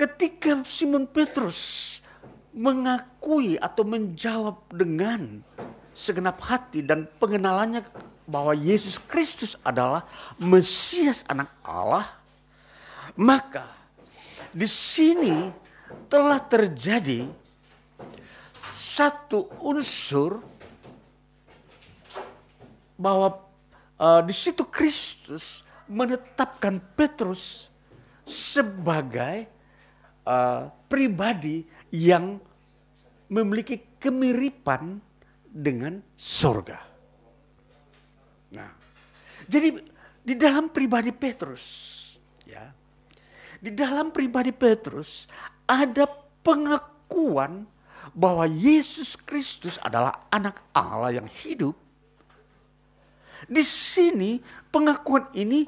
ketika 0.00 0.64
Simon 0.64 1.04
Petrus 1.04 2.00
mengakui 2.56 3.60
atau 3.60 3.84
menjawab 3.84 4.64
dengan 4.72 5.44
segenap 5.92 6.40
hati 6.40 6.80
dan 6.80 7.04
pengenalannya 7.20 7.84
bahwa 8.24 8.56
Yesus 8.56 8.96
Kristus 8.96 9.60
adalah 9.60 10.08
Mesias 10.40 11.20
anak 11.28 11.52
Allah, 11.60 12.08
maka 13.12 13.68
di 14.48 14.64
sini 14.64 15.52
telah 16.08 16.40
terjadi 16.40 17.28
satu 18.72 19.52
unsur 19.60 20.40
bahwa 22.96 23.36
uh, 24.00 24.24
di 24.24 24.32
situ 24.32 24.64
Kristus 24.64 25.60
menetapkan 25.92 26.80
Petrus 26.96 27.68
sebagai 28.24 29.44
uh, 30.24 30.72
pribadi 30.88 31.68
yang 31.92 32.40
memiliki 33.28 34.00
kemiripan 34.00 35.00
dengan 35.52 36.00
sorga. 36.16 36.80
Nah, 38.56 38.72
jadi 39.44 39.76
di 40.24 40.34
dalam 40.36 40.72
pribadi 40.72 41.12
Petrus, 41.12 41.64
ya, 42.48 42.72
di 43.60 43.72
dalam 43.72 44.08
pribadi 44.12 44.52
Petrus 44.52 45.28
ada 45.68 46.08
pengakuan 46.40 47.68
bahwa 48.12 48.44
Yesus 48.44 49.16
Kristus 49.16 49.80
adalah 49.80 50.28
anak 50.28 50.60
Allah 50.76 51.22
yang 51.22 51.28
hidup. 51.28 51.76
Di 53.48 53.64
sini 53.64 54.38
pengakuan 54.70 55.26
ini 55.34 55.66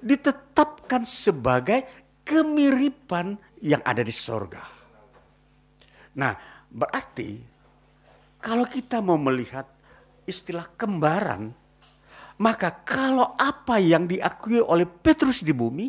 ditetapkan 0.00 1.02
sebagai 1.06 1.84
kemiripan 2.26 3.38
yang 3.62 3.80
ada 3.86 4.02
di 4.02 4.12
sorga. 4.12 4.62
Nah, 6.16 6.32
berarti 6.68 7.38
kalau 8.40 8.66
kita 8.66 9.00
mau 9.00 9.18
melihat 9.18 9.66
istilah 10.26 10.66
kembaran, 10.74 11.54
maka 12.42 12.68
kalau 12.84 13.32
apa 13.38 13.80
yang 13.80 14.04
diakui 14.04 14.60
oleh 14.60 14.84
Petrus 14.84 15.40
di 15.40 15.54
bumi, 15.56 15.88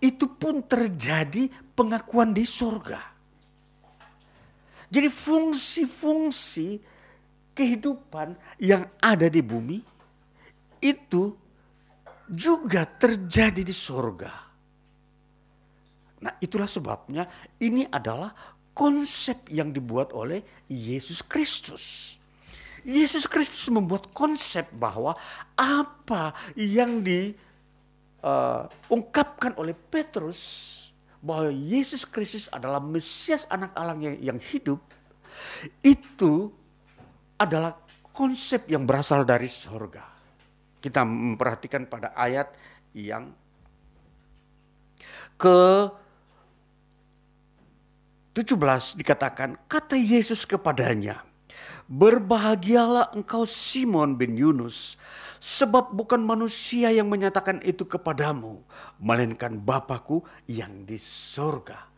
itu 0.00 0.26
pun 0.26 0.64
terjadi 0.64 1.48
pengakuan 1.76 2.32
di 2.32 2.44
surga. 2.44 3.00
Jadi 4.90 5.06
fungsi-fungsi 5.06 6.82
kehidupan 7.54 8.34
yang 8.58 8.88
ada 8.98 9.30
di 9.30 9.38
bumi 9.44 9.78
itu 10.82 11.36
juga 12.30 12.86
terjadi 12.86 13.66
di 13.66 13.74
surga. 13.74 14.30
Nah 16.20 16.36
itulah 16.38 16.68
sebabnya 16.70 17.26
ini 17.58 17.88
adalah 17.88 18.30
konsep 18.70 19.50
yang 19.50 19.74
dibuat 19.74 20.14
oleh 20.14 20.38
Yesus 20.70 21.26
Kristus. 21.26 22.14
Yesus 22.80 23.28
Kristus 23.28 23.68
membuat 23.68 24.08
konsep 24.16 24.72
bahwa 24.72 25.12
apa 25.52 26.32
yang 26.56 27.04
diungkapkan 27.04 29.52
uh, 29.52 29.60
oleh 29.60 29.76
Petrus 29.76 30.40
bahwa 31.20 31.52
Yesus 31.52 32.08
Kristus 32.08 32.48
adalah 32.48 32.80
Mesias 32.80 33.44
anak 33.52 33.76
Allah 33.76 34.00
yang, 34.00 34.16
yang 34.32 34.40
hidup 34.40 34.80
itu 35.84 36.48
adalah 37.36 37.76
konsep 38.12 38.68
yang 38.68 38.86
berasal 38.88 39.24
dari 39.28 39.48
sorga. 39.48 40.19
Kita 40.80 41.04
memperhatikan 41.04 41.84
pada 41.84 42.16
ayat 42.16 42.52
yang 42.96 43.30
ke 45.36 45.88
17 48.36 49.00
dikatakan 49.00 49.56
kata 49.68 49.96
Yesus 49.96 50.44
kepadanya 50.44 51.24
Berbahagialah 51.90 53.12
engkau 53.16 53.42
Simon 53.48 54.14
bin 54.14 54.38
Yunus 54.38 54.94
Sebab 55.40 55.96
bukan 55.96 56.20
manusia 56.20 56.92
yang 56.92 57.08
menyatakan 57.08 57.64
itu 57.64 57.88
kepadamu, 57.88 58.60
melainkan 59.00 59.56
Bapakku 59.56 60.20
yang 60.44 60.84
di 60.84 61.00
sorga. 61.00 61.88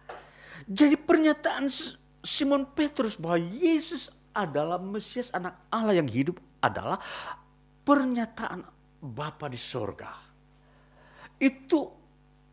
Jadi 0.70 0.94
pernyataan 0.94 1.66
Simon 2.22 2.62
Petrus 2.70 3.18
bahwa 3.18 3.42
Yesus 3.42 4.14
adalah 4.30 4.78
Mesias 4.78 5.34
anak 5.34 5.58
Allah 5.74 5.98
yang 5.98 6.06
hidup 6.06 6.38
adalah 6.62 7.02
pernyataan 7.82 8.62
Bapa 9.02 9.50
di 9.50 9.58
sorga. 9.58 10.14
Itu 11.42 11.90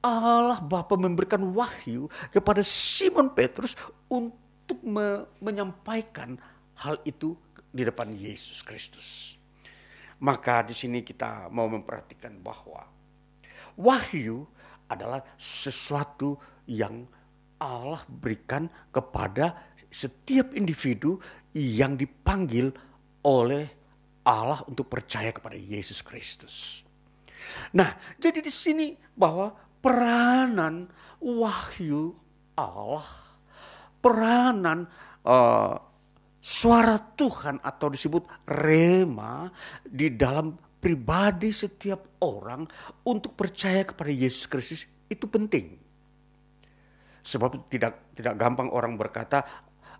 Allah 0.01 0.57
Bapa 0.65 0.97
memberikan 0.97 1.45
wahyu 1.53 2.09
kepada 2.33 2.65
Simon 2.65 3.29
Petrus 3.37 3.77
untuk 4.09 4.81
me 4.81 5.29
menyampaikan 5.37 6.41
hal 6.81 6.97
itu 7.05 7.37
di 7.69 7.85
depan 7.85 8.09
Yesus 8.09 8.65
Kristus. 8.65 9.37
Maka 10.19 10.65
di 10.65 10.75
sini 10.75 11.05
kita 11.05 11.47
mau 11.53 11.69
memperhatikan 11.69 12.41
bahwa 12.41 12.83
wahyu 13.77 14.43
adalah 14.89 15.21
sesuatu 15.37 16.35
yang 16.65 17.05
Allah 17.61 18.03
berikan 18.09 18.67
kepada 18.89 19.69
setiap 19.91 20.55
individu 20.55 21.19
yang 21.55 21.95
dipanggil 21.95 22.71
oleh 23.23 23.78
Allah 24.23 24.61
untuk 24.67 24.91
percaya 24.91 25.31
kepada 25.31 25.55
Yesus 25.55 26.03
Kristus. 26.03 26.83
Nah, 27.73 27.97
jadi 28.19 28.43
di 28.43 28.51
sini 28.51 28.93
bahwa 29.15 29.55
peranan 29.79 30.91
wahyu 31.23 32.13
Allah, 32.55 33.07
peranan 34.03 34.85
uh, 35.23 35.75
suara 36.39 36.95
Tuhan 37.15 37.59
atau 37.59 37.87
disebut 37.91 38.23
rema 38.47 39.51
di 39.83 40.11
dalam 40.15 40.55
pribadi 40.79 41.51
setiap 41.51 42.23
orang 42.23 42.63
untuk 43.03 43.35
percaya 43.35 43.83
kepada 43.83 44.11
Yesus 44.11 44.47
Kristus 44.47 44.87
itu 45.11 45.27
penting. 45.27 45.75
Sebab 47.19 47.67
tidak 47.67 48.15
tidak 48.15 48.35
gampang 48.39 48.71
orang 48.71 48.95
berkata 48.95 49.43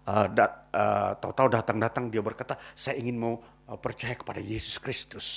uh, 0.08 0.27
uh, 0.32 1.12
tahu-tahu 1.19 1.47
datang-datang 1.51 2.07
dia 2.07 2.24
berkata 2.24 2.55
saya 2.72 2.95
ingin 2.95 3.20
mau 3.20 3.36
percaya 3.78 4.17
kepada 4.17 4.41
Yesus 4.41 4.82
Kristus. 4.82 5.28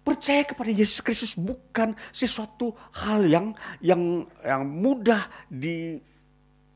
Percaya 0.00 0.40
kepada 0.46 0.72
Yesus 0.72 1.04
Kristus 1.04 1.36
bukan 1.36 1.92
sesuatu 2.14 2.72
hal 2.96 3.28
yang 3.28 3.52
yang 3.84 4.24
yang 4.40 4.64
mudah 4.64 5.28
di, 5.52 6.00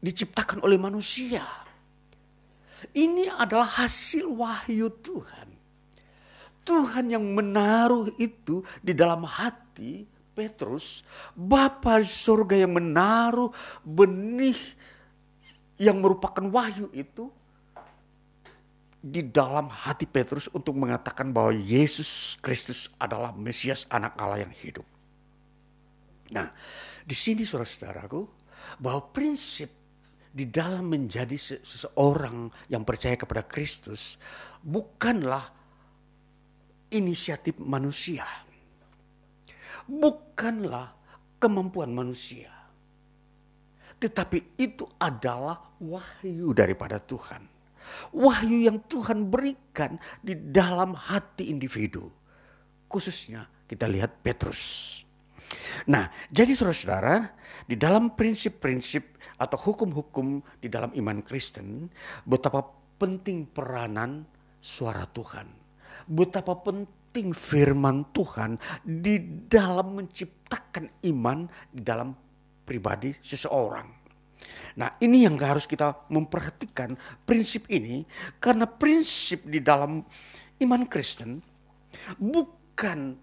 diciptakan 0.04 0.60
oleh 0.60 0.76
manusia 0.76 1.62
ini 2.90 3.30
adalah 3.30 3.86
hasil 3.86 4.26
wahyu 4.26 4.90
Tuhan. 5.00 5.48
Tuhan 6.62 7.10
yang 7.10 7.22
menaruh 7.22 8.10
itu 8.18 8.62
di 8.82 8.94
dalam 8.94 9.26
hati 9.26 10.06
Petrus, 10.32 11.02
Bapa 11.34 12.02
surga 12.02 12.66
yang 12.66 12.72
menaruh 12.78 13.50
benih 13.82 14.58
yang 15.76 15.98
merupakan 15.98 16.42
wahyu 16.46 16.86
itu 16.94 17.28
di 19.02 19.26
dalam 19.26 19.66
hati 19.66 20.06
Petrus 20.06 20.46
untuk 20.54 20.78
mengatakan 20.78 21.34
bahwa 21.34 21.50
Yesus 21.50 22.38
Kristus 22.38 22.86
adalah 23.02 23.34
Mesias 23.34 23.82
anak 23.90 24.14
Allah 24.14 24.46
yang 24.46 24.54
hidup. 24.54 24.86
Nah, 26.30 26.54
di 27.02 27.16
sini 27.18 27.42
saudara-saudaraku, 27.42 28.22
bahwa 28.78 29.10
prinsip 29.10 29.68
di 30.32 30.48
dalam 30.48 30.88
menjadi 30.88 31.36
seseorang 31.60 32.48
yang 32.72 32.86
percaya 32.88 33.18
kepada 33.18 33.44
Kristus 33.44 34.16
bukanlah 34.64 35.44
inisiatif 36.88 37.58
manusia. 37.60 38.24
bukanlah 39.82 40.94
kemampuan 41.42 41.90
manusia. 41.90 42.48
Tetapi 43.98 44.56
itu 44.56 44.86
adalah 44.94 45.74
wahyu 45.82 46.54
daripada 46.54 47.02
Tuhan. 47.02 47.51
Wahyu 48.12 48.68
yang 48.68 48.78
Tuhan 48.86 49.28
berikan 49.28 49.96
di 50.20 50.36
dalam 50.36 50.94
hati 50.96 51.48
individu. 51.48 52.08
Khususnya 52.88 53.48
kita 53.64 53.88
lihat 53.88 54.20
Petrus. 54.20 55.00
Nah, 55.88 56.08
jadi 56.28 56.52
saudara-saudara, 56.56 57.32
di 57.68 57.76
dalam 57.76 58.12
prinsip-prinsip 58.16 59.20
atau 59.36 59.58
hukum-hukum 59.58 60.40
di 60.60 60.68
dalam 60.68 60.92
iman 60.96 61.18
Kristen, 61.24 61.88
betapa 62.24 62.64
penting 62.96 63.48
peranan 63.48 64.24
suara 64.62 65.04
Tuhan. 65.08 65.48
Betapa 66.06 66.58
penting 66.62 67.34
firman 67.34 68.10
Tuhan 68.14 68.58
di 68.82 69.18
dalam 69.46 70.02
menciptakan 70.02 71.02
iman 71.12 71.46
di 71.70 71.80
dalam 71.82 72.14
pribadi 72.62 73.12
seseorang. 73.20 74.01
Nah, 74.78 74.96
ini 75.04 75.28
yang 75.28 75.36
harus 75.36 75.68
kita 75.68 76.08
memperhatikan 76.08 76.96
prinsip 77.28 77.68
ini 77.68 78.08
karena 78.40 78.64
prinsip 78.64 79.44
di 79.44 79.60
dalam 79.60 80.00
iman 80.62 80.82
Kristen 80.88 81.42
bukan 82.16 83.18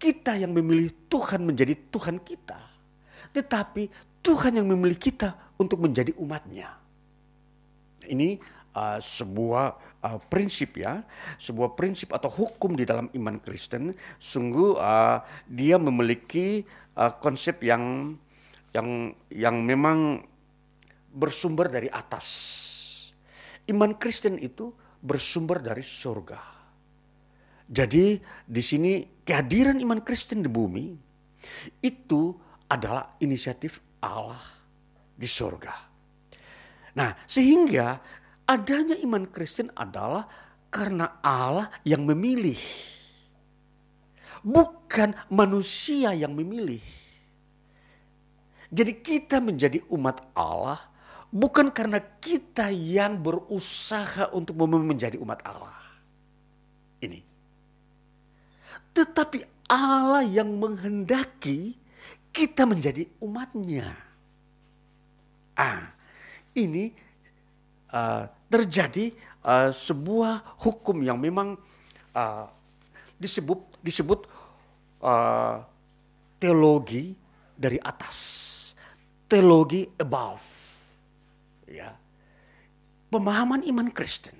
kita 0.00 0.34
yang 0.40 0.56
memilih 0.56 0.90
Tuhan 1.12 1.44
menjadi 1.44 1.76
Tuhan 1.92 2.16
kita, 2.24 2.58
tetapi 3.36 3.92
Tuhan 4.24 4.56
yang 4.56 4.66
memilih 4.66 4.96
kita 4.96 5.36
untuk 5.60 5.84
menjadi 5.84 6.16
umatnya. 6.16 6.72
Ini 8.08 8.40
uh, 8.72 8.98
sebuah 8.98 9.66
uh, 10.00 10.18
prinsip 10.32 10.80
ya, 10.80 11.04
sebuah 11.36 11.76
prinsip 11.76 12.16
atau 12.16 12.32
hukum 12.32 12.74
di 12.74 12.88
dalam 12.88 13.12
iman 13.12 13.36
Kristen. 13.38 13.92
Sungguh 14.16 14.80
uh, 14.80 15.20
dia 15.46 15.76
memiliki 15.76 16.64
uh, 16.96 17.12
konsep 17.20 17.60
yang 17.60 18.16
yang 18.72 19.12
yang 19.28 19.56
memang 19.60 20.24
bersumber 21.10 21.66
dari 21.66 21.90
atas. 21.90 22.26
Iman 23.66 23.98
Kristen 23.98 24.38
itu 24.38 24.70
bersumber 25.02 25.62
dari 25.62 25.82
surga. 25.82 26.40
Jadi 27.70 28.18
di 28.42 28.62
sini 28.62 29.22
kehadiran 29.22 29.78
iman 29.78 30.02
Kristen 30.02 30.42
di 30.42 30.50
bumi 30.50 30.90
itu 31.78 32.34
adalah 32.66 33.14
inisiatif 33.22 33.78
Allah 34.02 34.42
di 35.14 35.26
surga. 35.26 35.74
Nah, 36.98 37.14
sehingga 37.30 37.94
adanya 38.50 38.98
iman 38.98 39.30
Kristen 39.30 39.70
adalah 39.70 40.26
karena 40.66 41.22
Allah 41.22 41.70
yang 41.86 42.02
memilih. 42.02 42.58
Bukan 44.42 45.14
manusia 45.30 46.10
yang 46.10 46.34
memilih. 46.34 46.82
Jadi 48.70 48.92
kita 48.98 49.38
menjadi 49.38 49.78
umat 49.94 50.26
Allah 50.34 50.89
bukan 51.30 51.70
karena 51.70 52.02
kita 52.18 52.74
yang 52.74 53.18
berusaha 53.22 54.30
untuk 54.34 54.58
menjadi 54.58 55.16
umat 55.22 55.40
Allah. 55.46 55.78
Ini. 57.00 57.22
Tetapi 58.90 59.66
Allah 59.70 60.26
yang 60.26 60.50
menghendaki 60.58 61.78
kita 62.34 62.66
menjadi 62.66 63.06
umatnya. 63.22 63.90
Ah, 65.54 65.94
ini 66.54 66.90
uh, 67.94 68.26
terjadi 68.50 69.14
uh, 69.46 69.70
sebuah 69.70 70.58
hukum 70.62 71.02
yang 71.06 71.18
memang 71.18 71.54
uh, 72.14 72.46
disebut 73.20 73.78
disebut 73.84 74.26
uh, 75.04 75.62
teologi 76.40 77.14
dari 77.54 77.76
atas 77.76 78.16
teologi 79.28 79.86
above. 80.00 80.59
Ya. 81.70 81.94
Pemahaman 83.10 83.62
iman 83.62 83.88
Kristen. 83.94 84.34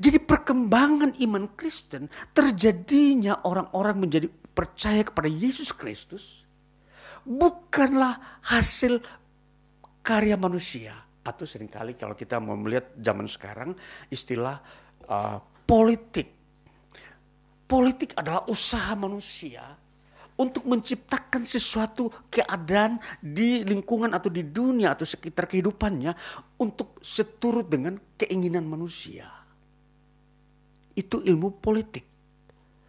Jadi 0.00 0.18
perkembangan 0.18 1.14
iman 1.20 1.52
Kristen 1.54 2.08
terjadinya 2.32 3.44
orang-orang 3.44 4.08
menjadi 4.08 4.28
percaya 4.56 5.04
kepada 5.04 5.28
Yesus 5.28 5.70
Kristus 5.70 6.42
bukanlah 7.22 8.40
hasil 8.48 8.98
karya 10.00 10.38
manusia 10.40 10.96
atau 11.26 11.42
sering 11.42 11.68
kali 11.68 11.98
kalau 11.98 12.14
kita 12.14 12.38
mau 12.38 12.54
melihat 12.54 12.94
zaman 12.96 13.26
sekarang 13.26 13.74
istilah 14.08 14.56
uh, 15.10 15.38
politik. 15.66 16.32
Politik 17.66 18.14
adalah 18.14 18.46
usaha 18.46 18.94
manusia 18.94 19.74
untuk 20.36 20.68
menciptakan 20.68 21.48
sesuatu 21.48 22.12
keadaan 22.28 23.00
di 23.20 23.64
lingkungan 23.64 24.12
atau 24.12 24.28
di 24.28 24.44
dunia 24.44 24.92
atau 24.92 25.08
sekitar 25.08 25.48
kehidupannya 25.48 26.12
untuk 26.60 27.00
seturut 27.00 27.64
dengan 27.66 27.96
keinginan 28.20 28.68
manusia. 28.68 29.28
Itu 30.92 31.24
ilmu 31.24 31.60
politik. 31.60 32.04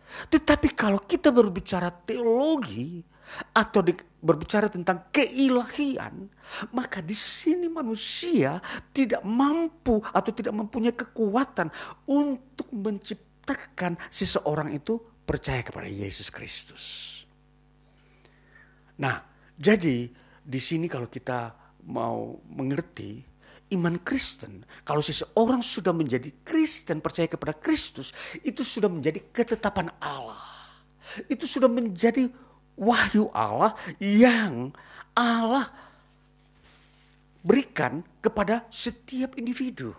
Tetapi 0.07 0.71
kalau 0.71 1.03
kita 1.03 1.31
berbicara 1.35 1.91
teologi 1.91 3.03
atau 3.51 3.83
di, 3.83 3.91
berbicara 4.23 4.71
tentang 4.71 5.11
keilahian, 5.11 6.31
maka 6.71 7.03
di 7.03 7.15
sini 7.15 7.67
manusia 7.67 8.63
tidak 8.95 9.19
mampu 9.27 9.99
atau 9.99 10.31
tidak 10.31 10.55
mempunyai 10.55 10.95
kekuatan 10.95 11.67
untuk 12.07 12.71
menciptakan 12.71 13.99
seseorang 14.07 14.71
itu 14.71 14.95
percaya 15.27 15.59
kepada 15.59 15.91
Yesus 15.91 16.31
Kristus. 16.31 17.16
Nah, 18.97 19.21
jadi 19.57 20.09
di 20.41 20.59
sini 20.61 20.89
kalau 20.89 21.09
kita 21.09 21.53
mau 21.87 22.41
mengerti 22.49 23.21
iman 23.75 23.99
Kristen, 23.99 24.63
kalau 24.87 25.03
seseorang 25.03 25.59
sudah 25.59 25.91
menjadi 25.91 26.31
Kristen 26.43 27.03
percaya 27.03 27.27
kepada 27.27 27.51
Kristus, 27.57 28.15
itu 28.41 28.63
sudah 28.63 28.87
menjadi 28.87 29.19
ketetapan 29.31 29.91
Allah. 29.99 30.39
Itu 31.27 31.47
sudah 31.47 31.67
menjadi 31.67 32.31
wahyu 32.77 33.27
Allah 33.33 33.75
yang 33.99 34.71
Allah 35.17 35.67
berikan 37.41 38.03
kepada 38.21 38.67
setiap 38.69 39.35
individu. 39.39 39.95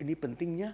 Ini 0.00 0.16
pentingnya 0.16 0.72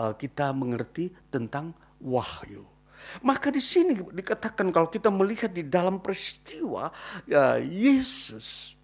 uh, 0.00 0.16
kita 0.16 0.50
mengerti 0.56 1.12
tentang 1.28 1.76
wahyu. 2.00 2.73
Maka 3.22 3.52
di 3.52 3.62
sini 3.62 3.96
dikatakan 3.96 4.70
kalau 4.74 4.88
kita 4.88 5.08
melihat 5.12 5.52
di 5.52 5.64
dalam 5.66 6.00
peristiwa 6.00 6.90
ya, 7.28 7.60
Yesus 7.60 8.74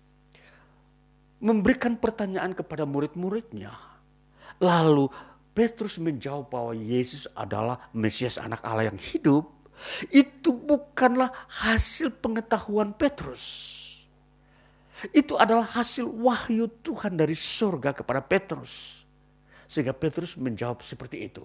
memberikan 1.41 1.97
pertanyaan 1.97 2.53
kepada 2.53 2.85
murid-muridnya. 2.85 3.73
Lalu 4.61 5.09
Petrus 5.57 5.97
menjawab 5.99 6.53
bahwa 6.53 6.73
Yesus 6.77 7.27
adalah 7.33 7.91
Mesias 7.97 8.37
anak 8.37 8.61
Allah 8.63 8.93
yang 8.93 9.01
hidup. 9.01 9.49
Itu 10.13 10.53
bukanlah 10.53 11.33
hasil 11.49 12.13
pengetahuan 12.21 12.93
Petrus. 12.93 13.77
Itu 15.17 15.41
adalah 15.41 15.65
hasil 15.65 16.05
wahyu 16.05 16.69
Tuhan 16.85 17.17
dari 17.17 17.33
surga 17.33 17.97
kepada 17.97 18.21
Petrus. 18.21 19.01
Sehingga 19.65 19.97
Petrus 19.97 20.37
menjawab 20.37 20.85
seperti 20.85 21.25
itu. 21.25 21.41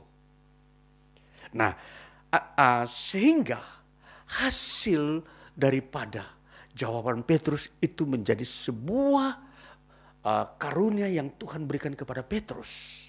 Nah, 1.55 1.71
uh, 2.35 2.85
sehingga 2.87 3.61
hasil 4.25 5.23
daripada 5.55 6.35
jawaban 6.75 7.23
Petrus 7.23 7.71
itu 7.79 8.03
menjadi 8.03 8.43
sebuah 8.43 9.31
uh, 10.25 10.45
karunia 10.59 11.07
yang 11.07 11.31
Tuhan 11.39 11.63
berikan 11.63 11.95
kepada 11.95 12.21
Petrus. 12.21 13.03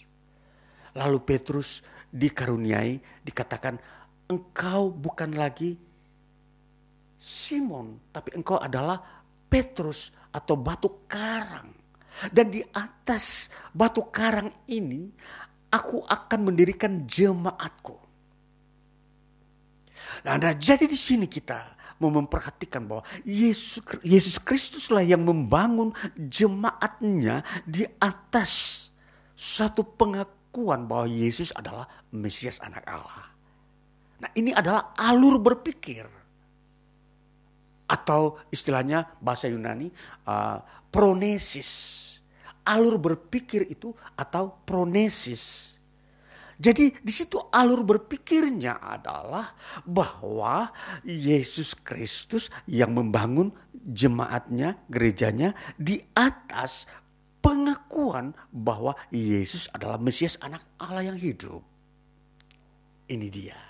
Lalu 0.96 1.18
Petrus 1.26 1.82
dikaruniai, 2.08 3.02
dikatakan 3.26 3.76
engkau 4.30 4.94
bukan 4.94 5.34
lagi 5.34 5.76
Simon, 7.16 7.98
tapi 8.14 8.38
engkau 8.38 8.62
adalah 8.62 9.02
Petrus 9.50 10.14
atau 10.30 10.54
batu 10.54 11.08
karang. 11.10 11.74
Dan 12.32 12.48
di 12.48 12.64
atas 12.72 13.52
batu 13.76 14.08
karang 14.08 14.48
ini 14.72 15.10
aku 15.68 16.00
akan 16.06 16.40
mendirikan 16.48 17.04
jemaatku. 17.04 18.05
Nah, 20.24 20.38
nah 20.38 20.52
jadi 20.54 20.86
di 20.86 20.98
sini 20.98 21.26
kita 21.26 21.76
mau 21.96 22.12
memperhatikan 22.12 22.84
bahwa 22.84 23.04
Yesus 23.24 23.80
Yesus 24.04 24.36
Kristuslah 24.40 25.04
yang 25.04 25.24
membangun 25.24 25.96
jemaatnya 26.16 27.40
di 27.64 27.88
atas 28.00 28.84
satu 29.36 29.84
pengakuan 29.84 30.84
bahwa 30.88 31.08
Yesus 31.08 31.52
adalah 31.56 31.88
Mesias 32.12 32.60
anak 32.60 32.84
Allah. 32.88 33.32
Nah, 34.16 34.30
ini 34.32 34.52
adalah 34.52 34.96
alur 34.96 35.36
berpikir 35.36 36.08
atau 37.86 38.40
istilahnya 38.50 39.06
bahasa 39.22 39.46
Yunani 39.46 39.92
uh, 40.26 40.58
pronesis. 40.90 42.02
Alur 42.66 42.98
berpikir 42.98 43.70
itu 43.70 43.94
atau 44.18 44.58
pronesis. 44.66 45.75
Jadi 46.56 46.88
di 47.04 47.12
situ 47.12 47.36
alur 47.52 47.84
berpikirnya 47.84 48.80
adalah 48.80 49.52
bahwa 49.84 50.72
Yesus 51.04 51.76
Kristus 51.76 52.48
yang 52.64 52.96
membangun 52.96 53.52
jemaatnya, 53.76 54.80
gerejanya 54.88 55.52
di 55.76 56.00
atas 56.16 56.88
pengakuan 57.44 58.32
bahwa 58.48 58.96
Yesus 59.12 59.68
adalah 59.70 60.00
Mesias 60.00 60.40
anak 60.40 60.64
Allah 60.80 61.12
yang 61.12 61.18
hidup. 61.20 61.60
Ini 63.06 63.28
dia. 63.28 63.60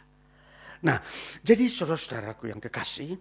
Nah, 0.87 1.03
jadi 1.43 1.67
saudara-saudaraku 1.67 2.49
yang 2.55 2.63
kekasih, 2.63 3.19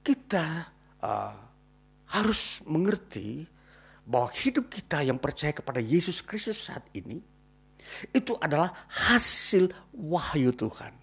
kita 0.00 0.70
uh, 1.02 1.34
harus 2.14 2.62
mengerti 2.64 3.44
bahwa 4.06 4.30
hidup 4.32 4.70
kita 4.72 5.04
yang 5.04 5.18
percaya 5.20 5.52
kepada 5.52 5.82
Yesus 5.82 6.22
Kristus 6.24 6.70
saat 6.70 6.86
ini 6.96 7.20
itu 8.14 8.36
adalah 8.38 8.86
hasil 8.88 9.70
wahyu 9.94 10.54
Tuhan. 10.54 10.94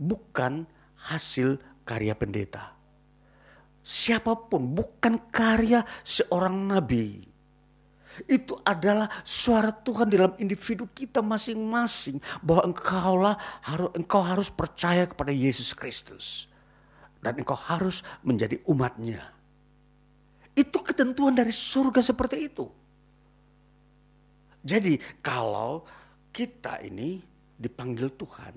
Bukan 0.00 0.66
hasil 1.08 1.60
karya 1.86 2.16
pendeta. 2.16 2.74
Siapa 3.84 4.32
pun, 4.48 4.72
bukan 4.72 5.28
karya 5.28 5.84
seorang 6.00 6.56
nabi. 6.72 7.20
Itu 8.24 8.62
adalah 8.62 9.10
suara 9.26 9.74
Tuhan 9.74 10.08
dalam 10.08 10.32
individu 10.40 10.88
kita 10.88 11.20
masing-masing. 11.20 12.18
Bahwa 12.40 12.72
engkaulah 12.72 13.36
harus 13.60 13.90
engkau 13.92 14.22
harus 14.24 14.48
percaya 14.48 15.04
kepada 15.04 15.34
Yesus 15.34 15.76
Kristus. 15.76 16.48
Dan 17.20 17.44
engkau 17.44 17.56
harus 17.56 18.00
menjadi 18.24 18.56
umatnya. 18.64 19.20
Itu 20.54 20.80
ketentuan 20.80 21.34
dari 21.34 21.52
surga 21.52 22.00
seperti 22.00 22.36
itu. 22.48 22.83
Jadi 24.64 24.96
kalau 25.20 25.84
kita 26.32 26.80
ini 26.80 27.20
dipanggil 27.52 28.16
Tuhan, 28.16 28.54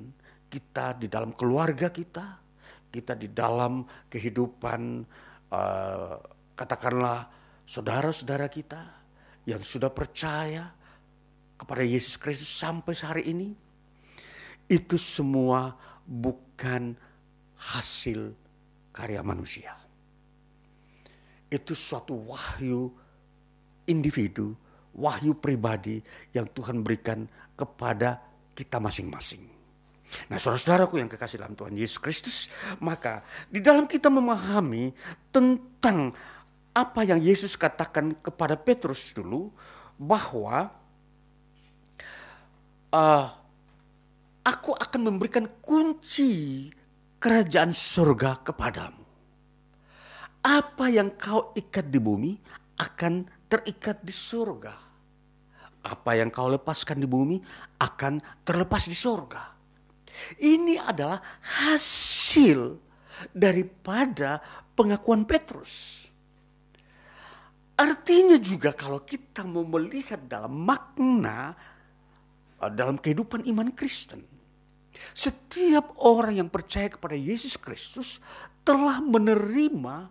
kita 0.48 0.96
di 0.96 1.12
dalam 1.12 1.36
keluarga 1.36 1.92
kita, 1.92 2.40
kita 2.88 3.14
di 3.20 3.28
dalam 3.36 3.84
kehidupan 4.08 5.04
uh, 5.52 6.16
katakanlah 6.56 7.28
saudara-saudara 7.68 8.48
kita 8.48 8.82
yang 9.44 9.60
sudah 9.60 9.92
percaya 9.92 10.72
kepada 11.60 11.84
Yesus 11.84 12.16
Kristus 12.16 12.56
sampai 12.56 12.96
hari 13.04 13.24
ini, 13.28 13.52
itu 14.72 14.96
semua 14.96 15.76
bukan 16.08 16.96
hasil 17.60 18.32
karya 18.96 19.20
manusia. 19.20 19.76
Itu 21.52 21.76
suatu 21.76 22.16
wahyu 22.32 22.92
individu 23.88 24.56
wahyu 24.98 25.38
pribadi 25.38 26.02
yang 26.34 26.50
Tuhan 26.50 26.82
berikan 26.82 27.30
kepada 27.54 28.18
kita 28.58 28.82
masing-masing. 28.82 29.46
Nah 30.32 30.40
saudara-saudaraku 30.40 30.98
yang 30.98 31.12
kekasih 31.12 31.38
dalam 31.38 31.54
Tuhan 31.54 31.78
Yesus 31.78 32.02
Kristus, 32.02 32.38
maka 32.82 33.22
di 33.52 33.62
dalam 33.62 33.86
kita 33.86 34.10
memahami 34.10 34.96
tentang 35.30 36.16
apa 36.74 37.02
yang 37.06 37.22
Yesus 37.22 37.54
katakan 37.60 38.18
kepada 38.18 38.58
Petrus 38.58 39.14
dulu, 39.14 39.52
bahwa 39.98 40.70
uh, 42.94 43.28
aku 44.46 44.72
akan 44.78 45.02
memberikan 45.12 45.50
kunci 45.60 46.66
kerajaan 47.18 47.74
surga 47.74 48.46
kepadamu. 48.46 49.04
Apa 50.48 50.88
yang 50.88 51.18
kau 51.20 51.52
ikat 51.52 51.92
di 51.92 52.00
bumi 52.00 52.32
akan 52.80 53.28
terikat 53.52 54.00
di 54.00 54.14
surga 54.14 54.87
apa 55.88 56.20
yang 56.20 56.28
kau 56.28 56.52
lepaskan 56.52 57.00
di 57.00 57.08
bumi 57.08 57.40
akan 57.80 58.44
terlepas 58.44 58.84
di 58.92 58.98
sorga. 58.98 59.56
Ini 60.36 60.82
adalah 60.82 61.22
hasil 61.64 62.76
daripada 63.32 64.42
pengakuan 64.76 65.24
Petrus. 65.24 66.04
Artinya 67.78 68.42
juga 68.42 68.74
kalau 68.74 69.06
kita 69.06 69.46
mau 69.46 69.62
melihat 69.62 70.18
dalam 70.26 70.50
makna 70.66 71.54
uh, 72.58 72.72
dalam 72.74 72.98
kehidupan 72.98 73.46
iman 73.54 73.70
Kristen. 73.72 74.26
Setiap 75.14 75.94
orang 76.02 76.42
yang 76.42 76.50
percaya 76.50 76.90
kepada 76.90 77.14
Yesus 77.14 77.54
Kristus 77.54 78.18
telah 78.66 78.98
menerima 78.98 80.10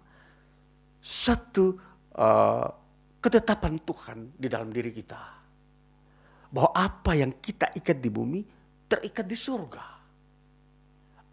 satu 1.02 1.74
uh, 2.14 2.70
ketetapan 3.18 3.82
Tuhan 3.82 4.30
di 4.38 4.46
dalam 4.46 4.70
diri 4.70 4.94
kita 4.94 5.36
bahwa 6.50 6.70
apa 6.74 7.12
yang 7.18 7.32
kita 7.42 7.72
ikat 7.74 7.98
di 7.98 8.10
bumi 8.10 8.40
terikat 8.86 9.26
di 9.26 9.34
surga. 9.38 9.84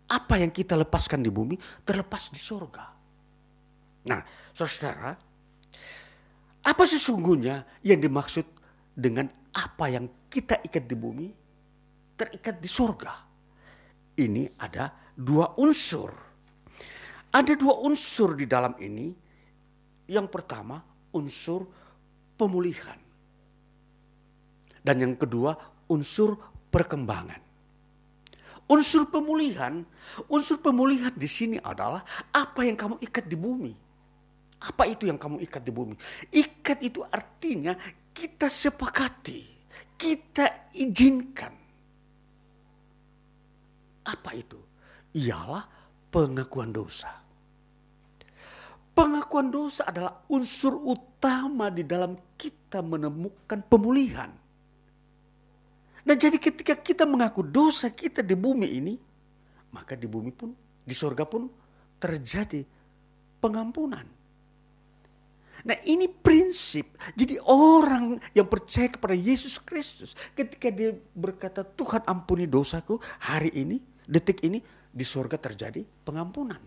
Apa 0.09 0.35
yang 0.41 0.51
kita 0.53 0.77
lepaskan 0.77 1.23
di 1.23 1.31
bumi 1.33 1.55
terlepas 1.85 2.29
di 2.29 2.37
surga. 2.37 2.85
Nah, 4.03 4.21
saudara, 4.51 5.15
apa 6.63 6.83
sesungguhnya 6.87 7.83
yang 7.83 7.99
dimaksud 7.99 8.45
dengan 8.93 9.27
apa 9.51 9.85
yang 9.89 10.05
kita 10.27 10.59
ikat 10.63 10.85
di 10.87 10.95
bumi 10.95 11.27
terikat 12.15 12.59
di 12.59 12.69
surga? 12.69 13.13
Ini 14.13 14.43
ada 14.59 14.91
dua 15.17 15.57
unsur. 15.57 16.11
Ada 17.33 17.57
dua 17.57 17.81
unsur 17.81 18.37
di 18.37 18.45
dalam 18.45 18.77
ini. 18.77 19.09
Yang 20.05 20.27
pertama, 20.29 20.83
unsur 21.15 21.65
pemulihan. 22.37 23.02
Dan 24.83 24.99
yang 24.99 25.15
kedua, 25.15 25.55
unsur 25.87 26.35
perkembangan. 26.67 27.39
Unsur 28.67 29.07
pemulihan, 29.07 29.83
unsur 30.27 30.59
pemulihan 30.59 31.11
di 31.15 31.27
sini 31.27 31.57
adalah 31.59 32.03
apa 32.31 32.63
yang 32.63 32.75
kamu 32.75 32.95
ikat 32.99 33.25
di 33.27 33.35
bumi. 33.39 33.73
Apa 34.63 34.87
itu 34.87 35.07
yang 35.07 35.19
kamu 35.19 35.43
ikat 35.43 35.63
di 35.63 35.71
bumi? 35.71 35.95
Ikat 36.31 36.79
itu 36.79 37.03
artinya 37.03 37.75
kita 38.15 38.47
sepakati, 38.47 39.43
kita 39.99 40.71
izinkan. 40.75 41.51
Apa 44.03 44.31
itu? 44.35 44.59
Ialah 45.15 45.67
pengakuan 46.11 46.71
dosa. 46.71 47.11
Pengakuan 48.93 49.49
dosa 49.49 49.89
adalah 49.89 50.23
unsur 50.29 50.77
utama 50.77 51.73
di 51.73 51.81
dalam 51.81 52.13
kita 52.37 52.79
menemukan 52.79 53.59
pemulihan. 53.65 54.42
Nah 56.03 56.15
jadi 56.19 56.35
ketika 56.35 56.75
kita 56.75 57.07
mengaku 57.07 57.43
dosa 57.43 57.87
kita 57.87 58.19
di 58.19 58.35
bumi 58.35 58.67
ini, 58.67 58.93
maka 59.71 59.95
di 59.95 60.05
bumi 60.05 60.31
pun, 60.35 60.51
di 60.83 60.91
sorga 60.91 61.23
pun 61.23 61.47
terjadi 61.95 62.63
pengampunan. 63.39 64.03
Nah 65.63 65.77
ini 65.87 66.11
prinsip. 66.11 66.99
Jadi 67.15 67.39
orang 67.39 68.19
yang 68.35 68.51
percaya 68.51 68.91
kepada 68.91 69.15
Yesus 69.15 69.55
Kristus. 69.63 70.11
Ketika 70.35 70.67
dia 70.67 70.91
berkata 71.15 71.63
Tuhan 71.63 72.03
ampuni 72.03 72.43
dosaku 72.51 72.99
hari 73.23 73.51
ini, 73.55 73.79
detik 74.03 74.43
ini. 74.43 74.59
Di 74.93 75.01
sorga 75.01 75.41
terjadi 75.41 75.81
pengampunan. 76.05 76.61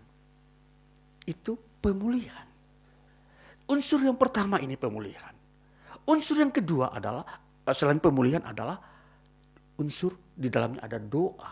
Itu 1.23 1.55
pemulihan. 1.79 2.43
Unsur 3.71 4.03
yang 4.03 4.19
pertama 4.19 4.59
ini 4.59 4.75
pemulihan. 4.75 5.31
Unsur 6.03 6.43
yang 6.43 6.51
kedua 6.51 6.91
adalah, 6.91 7.23
selain 7.71 8.03
pemulihan 8.03 8.43
adalah 8.43 8.83
unsur 9.77 10.17
di 10.33 10.49
dalamnya 10.49 10.81
ada 10.83 10.99
doa. 11.01 11.51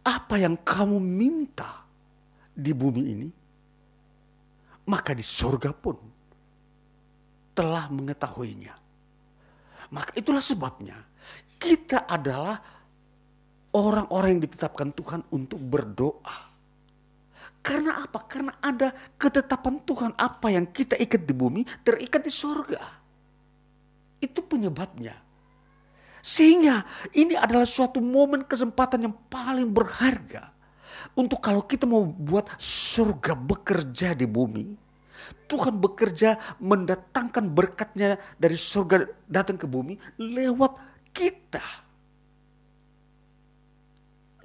Apa 0.00 0.40
yang 0.40 0.56
kamu 0.60 0.96
minta 0.96 1.84
di 2.56 2.72
bumi 2.72 3.02
ini, 3.04 3.28
maka 4.88 5.12
di 5.12 5.24
sorga 5.24 5.72
pun 5.76 5.96
telah 7.52 7.92
mengetahuinya. 7.92 8.74
Maka 9.90 10.14
itulah 10.16 10.40
sebabnya 10.40 10.96
kita 11.60 12.08
adalah 12.08 12.56
orang-orang 13.76 14.38
yang 14.38 14.42
ditetapkan 14.48 14.90
Tuhan 14.96 15.20
untuk 15.34 15.60
berdoa. 15.60 16.48
Karena 17.60 18.00
apa? 18.00 18.24
Karena 18.24 18.56
ada 18.56 18.88
ketetapan 19.20 19.84
Tuhan 19.84 20.12
apa 20.16 20.48
yang 20.48 20.64
kita 20.72 20.96
ikat 20.96 21.28
di 21.28 21.34
bumi 21.36 21.62
terikat 21.84 22.24
di 22.24 22.32
sorga. 22.32 22.80
Itu 24.16 24.40
penyebabnya. 24.40 25.29
Sehingga 26.20 26.84
ini 27.16 27.32
adalah 27.36 27.64
suatu 27.64 27.98
momen 27.98 28.44
kesempatan 28.44 29.08
yang 29.08 29.16
paling 29.32 29.72
berharga. 29.72 30.52
Untuk 31.16 31.40
kalau 31.40 31.64
kita 31.64 31.88
mau 31.88 32.04
buat 32.04 32.60
surga 32.60 33.32
bekerja 33.32 34.12
di 34.12 34.28
bumi. 34.28 34.92
Tuhan 35.48 35.76
bekerja 35.76 36.56
mendatangkan 36.62 37.52
berkatnya 37.52 38.16
dari 38.40 38.56
surga 38.56 39.04
datang 39.28 39.60
ke 39.60 39.66
bumi 39.68 39.96
lewat 40.16 40.72
kita. 41.12 41.64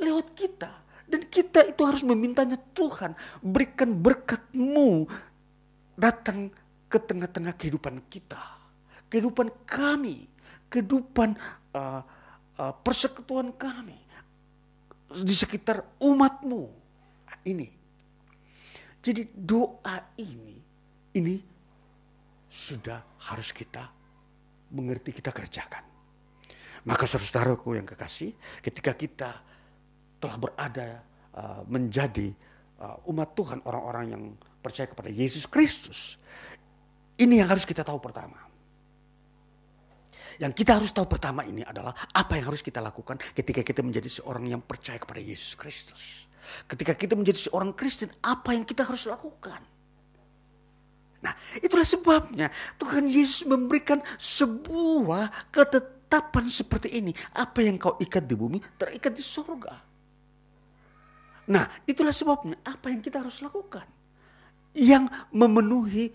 Lewat 0.01 0.35
kita. 0.35 0.71
Dan 1.05 1.21
kita 1.29 1.61
itu 1.69 1.81
harus 1.85 2.01
memintanya 2.01 2.57
Tuhan 2.73 3.13
berikan 3.45 3.93
berkatmu 3.93 5.05
datang 5.93 6.49
ke 6.89 6.97
tengah-tengah 6.97 7.53
kehidupan 7.53 8.01
kita. 8.09 8.41
Kehidupan 9.05 9.53
kami 9.69 10.25
kehidupan 10.69 11.37
uh, 11.75 12.73
persekutuan 12.79 13.51
kami 13.51 13.99
di 15.11 15.35
sekitar 15.35 15.99
umatmu. 15.99 16.83
Ini. 17.45 17.69
Jadi 19.05 19.21
doa 19.37 20.01
ini, 20.17 20.57
ini 21.13 21.35
sudah 22.49 23.21
harus 23.29 23.53
kita 23.53 23.85
mengerti 24.73 25.13
kita 25.13 25.29
kerjakan. 25.29 25.85
Maka 26.89 27.05
saudaraku 27.05 27.77
yang 27.77 27.85
kekasih, 27.85 28.33
ketika 28.65 28.97
kita 28.97 29.29
telah 30.17 30.37
berada 30.41 31.05
uh, 31.37 31.61
menjadi 31.69 32.33
uh, 32.81 33.09
umat 33.13 33.37
Tuhan, 33.37 33.61
orang-orang 33.61 34.05
yang 34.09 34.23
percaya 34.65 34.89
kepada 34.89 35.13
Yesus 35.13 35.45
Kristus, 35.45 36.17
ini 37.21 37.37
yang 37.41 37.49
harus 37.49 37.65
kita 37.65 37.85
tahu 37.85 38.01
pertama. 38.01 38.44
Yang 40.35 40.63
kita 40.63 40.71
harus 40.79 40.91
tahu 40.91 41.07
pertama 41.07 41.47
ini 41.47 41.63
adalah 41.63 41.95
apa 42.11 42.35
yang 42.35 42.51
harus 42.51 42.59
kita 42.59 42.83
lakukan 42.83 43.15
ketika 43.31 43.63
kita 43.63 43.79
menjadi 43.79 44.09
seorang 44.19 44.43
yang 44.51 44.61
percaya 44.63 44.99
kepada 44.99 45.23
Yesus 45.23 45.55
Kristus. 45.55 46.27
Ketika 46.67 46.93
kita 46.93 47.17
menjadi 47.17 47.49
seorang 47.49 47.73
Kristen, 47.73 48.11
apa 48.21 48.53
yang 48.53 48.67
kita 48.67 48.85
harus 48.85 49.07
lakukan? 49.07 49.63
Nah, 51.25 51.33
itulah 51.57 51.87
sebabnya 51.87 52.53
Tuhan 52.77 53.09
Yesus 53.09 53.49
memberikan 53.49 53.97
sebuah 54.19 55.49
ketetapan 55.49 56.45
seperti 56.51 57.01
ini. 57.01 57.15
Apa 57.33 57.65
yang 57.65 57.81
kau 57.81 57.97
ikat 57.97 58.29
di 58.29 58.35
bumi, 58.37 58.61
terikat 58.77 59.15
di 59.15 59.25
sorga. 59.25 59.73
Nah, 61.49 61.65
itulah 61.87 62.13
sebabnya 62.13 62.61
apa 62.61 62.93
yang 62.93 63.01
kita 63.01 63.25
harus 63.25 63.41
lakukan. 63.41 63.87
Yang 64.75 65.09
memenuhi 65.33 66.13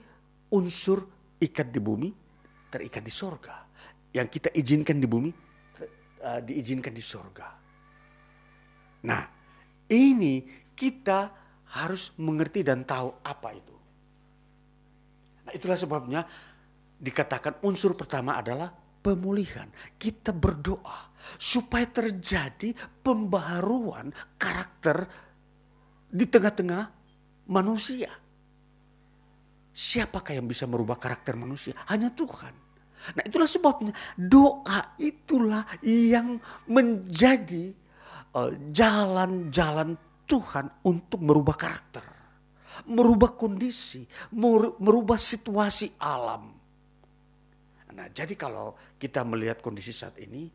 unsur 0.55 1.09
ikat 1.43 1.75
di 1.75 1.81
bumi, 1.83 2.11
terikat 2.71 3.03
di 3.03 3.11
sorga 3.11 3.70
yang 4.11 4.27
kita 4.27 4.51
izinkan 4.55 4.99
di 4.99 5.07
bumi 5.07 5.31
uh, 6.21 6.41
diizinkan 6.43 6.93
di 6.93 7.03
sorga. 7.03 7.49
Nah, 9.07 9.23
ini 9.89 10.45
kita 10.75 11.19
harus 11.71 12.13
mengerti 12.19 12.67
dan 12.67 12.83
tahu 12.85 13.23
apa 13.23 13.49
itu. 13.55 13.77
Nah, 15.47 15.53
itulah 15.55 15.79
sebabnya 15.79 16.21
dikatakan 17.01 17.65
unsur 17.65 17.97
pertama 17.97 18.37
adalah 18.37 18.69
pemulihan. 19.01 19.71
Kita 19.97 20.35
berdoa 20.37 21.09
supaya 21.41 21.89
terjadi 21.89 22.77
pembaharuan 23.01 24.13
karakter 24.37 25.09
di 26.11 26.27
tengah-tengah 26.27 26.85
manusia. 27.49 28.11
Siapakah 29.71 30.37
yang 30.37 30.51
bisa 30.51 30.67
merubah 30.67 30.99
karakter 30.99 31.39
manusia? 31.39 31.73
Hanya 31.89 32.13
Tuhan. 32.13 32.70
Nah 33.17 33.23
itulah 33.25 33.49
sebabnya 33.49 33.93
doa 34.17 34.95
itulah 35.01 35.65
yang 35.85 36.37
menjadi 36.69 37.73
eh, 38.37 38.53
jalan-jalan 38.71 39.97
uh, 39.97 40.01
Tuhan 40.31 40.67
untuk 40.87 41.19
merubah 41.19 41.57
karakter. 41.59 42.07
Merubah 42.87 43.35
kondisi, 43.35 44.07
merubah 44.79 45.19
situasi 45.19 46.01
alam. 46.01 46.49
Nah 47.91 48.07
jadi 48.15 48.39
kalau 48.39 48.79
kita 48.97 49.27
melihat 49.27 49.59
kondisi 49.59 49.91
saat 49.91 50.17
ini 50.23 50.47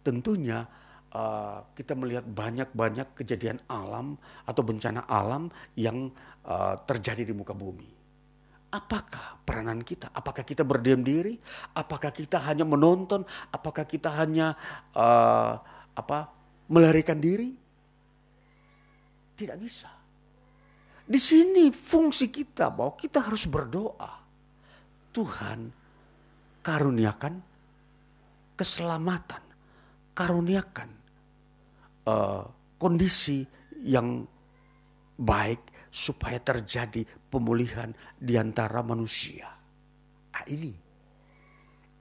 tentunya 0.00 0.64
uh, 1.12 1.60
kita 1.76 1.92
melihat 1.92 2.24
banyak-banyak 2.24 3.14
kejadian 3.14 3.60
alam 3.68 4.16
atau 4.48 4.62
bencana 4.64 5.04
alam 5.06 5.52
yang 5.76 6.08
uh, 6.48 6.74
terjadi 6.88 7.28
di 7.28 7.34
muka 7.36 7.52
bumi 7.52 7.97
Apakah 8.68 9.40
peranan 9.48 9.80
kita? 9.80 10.12
Apakah 10.12 10.44
kita 10.44 10.60
berdiam 10.60 11.00
diri? 11.00 11.40
Apakah 11.72 12.12
kita 12.12 12.36
hanya 12.44 12.68
menonton? 12.68 13.24
Apakah 13.48 13.88
kita 13.88 14.12
hanya 14.12 14.52
uh, 14.92 15.56
apa 15.96 16.18
melarikan 16.68 17.16
diri? 17.16 17.48
Tidak 19.38 19.56
bisa. 19.56 19.88
Di 21.08 21.16
sini 21.16 21.72
fungsi 21.72 22.28
kita 22.28 22.68
bahwa 22.68 22.92
kita 22.92 23.24
harus 23.24 23.48
berdoa. 23.48 24.12
Tuhan 25.08 25.72
karuniakan 26.60 27.34
keselamatan, 28.52 29.42
karuniakan 30.12 30.90
uh, 32.04 32.44
kondisi 32.76 33.48
yang 33.80 34.28
baik 35.16 35.77
supaya 35.88 36.38
terjadi 36.38 37.04
pemulihan 37.32 37.92
di 38.16 38.36
antara 38.36 38.80
manusia. 38.84 39.48
Nah, 40.32 40.44
ini 40.46 40.88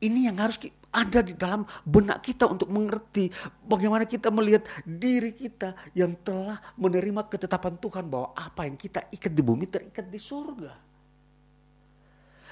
ini 0.01 0.29
yang 0.29 0.37
harus 0.37 0.61
ada 0.93 1.19
di 1.25 1.33
dalam 1.33 1.65
benak 1.85 2.21
kita 2.21 2.45
untuk 2.45 2.69
mengerti 2.69 3.29
bagaimana 3.65 4.05
kita 4.05 4.29
melihat 4.29 4.65
diri 4.85 5.33
kita 5.33 5.73
yang 5.97 6.13
telah 6.21 6.57
menerima 6.77 7.25
ketetapan 7.29 7.75
Tuhan 7.77 8.05
bahwa 8.05 8.33
apa 8.37 8.65
yang 8.65 8.77
kita 8.77 9.09
ikat 9.13 9.33
di 9.33 9.41
bumi 9.41 9.65
terikat 9.69 10.05
di 10.09 10.19
surga. 10.21 10.73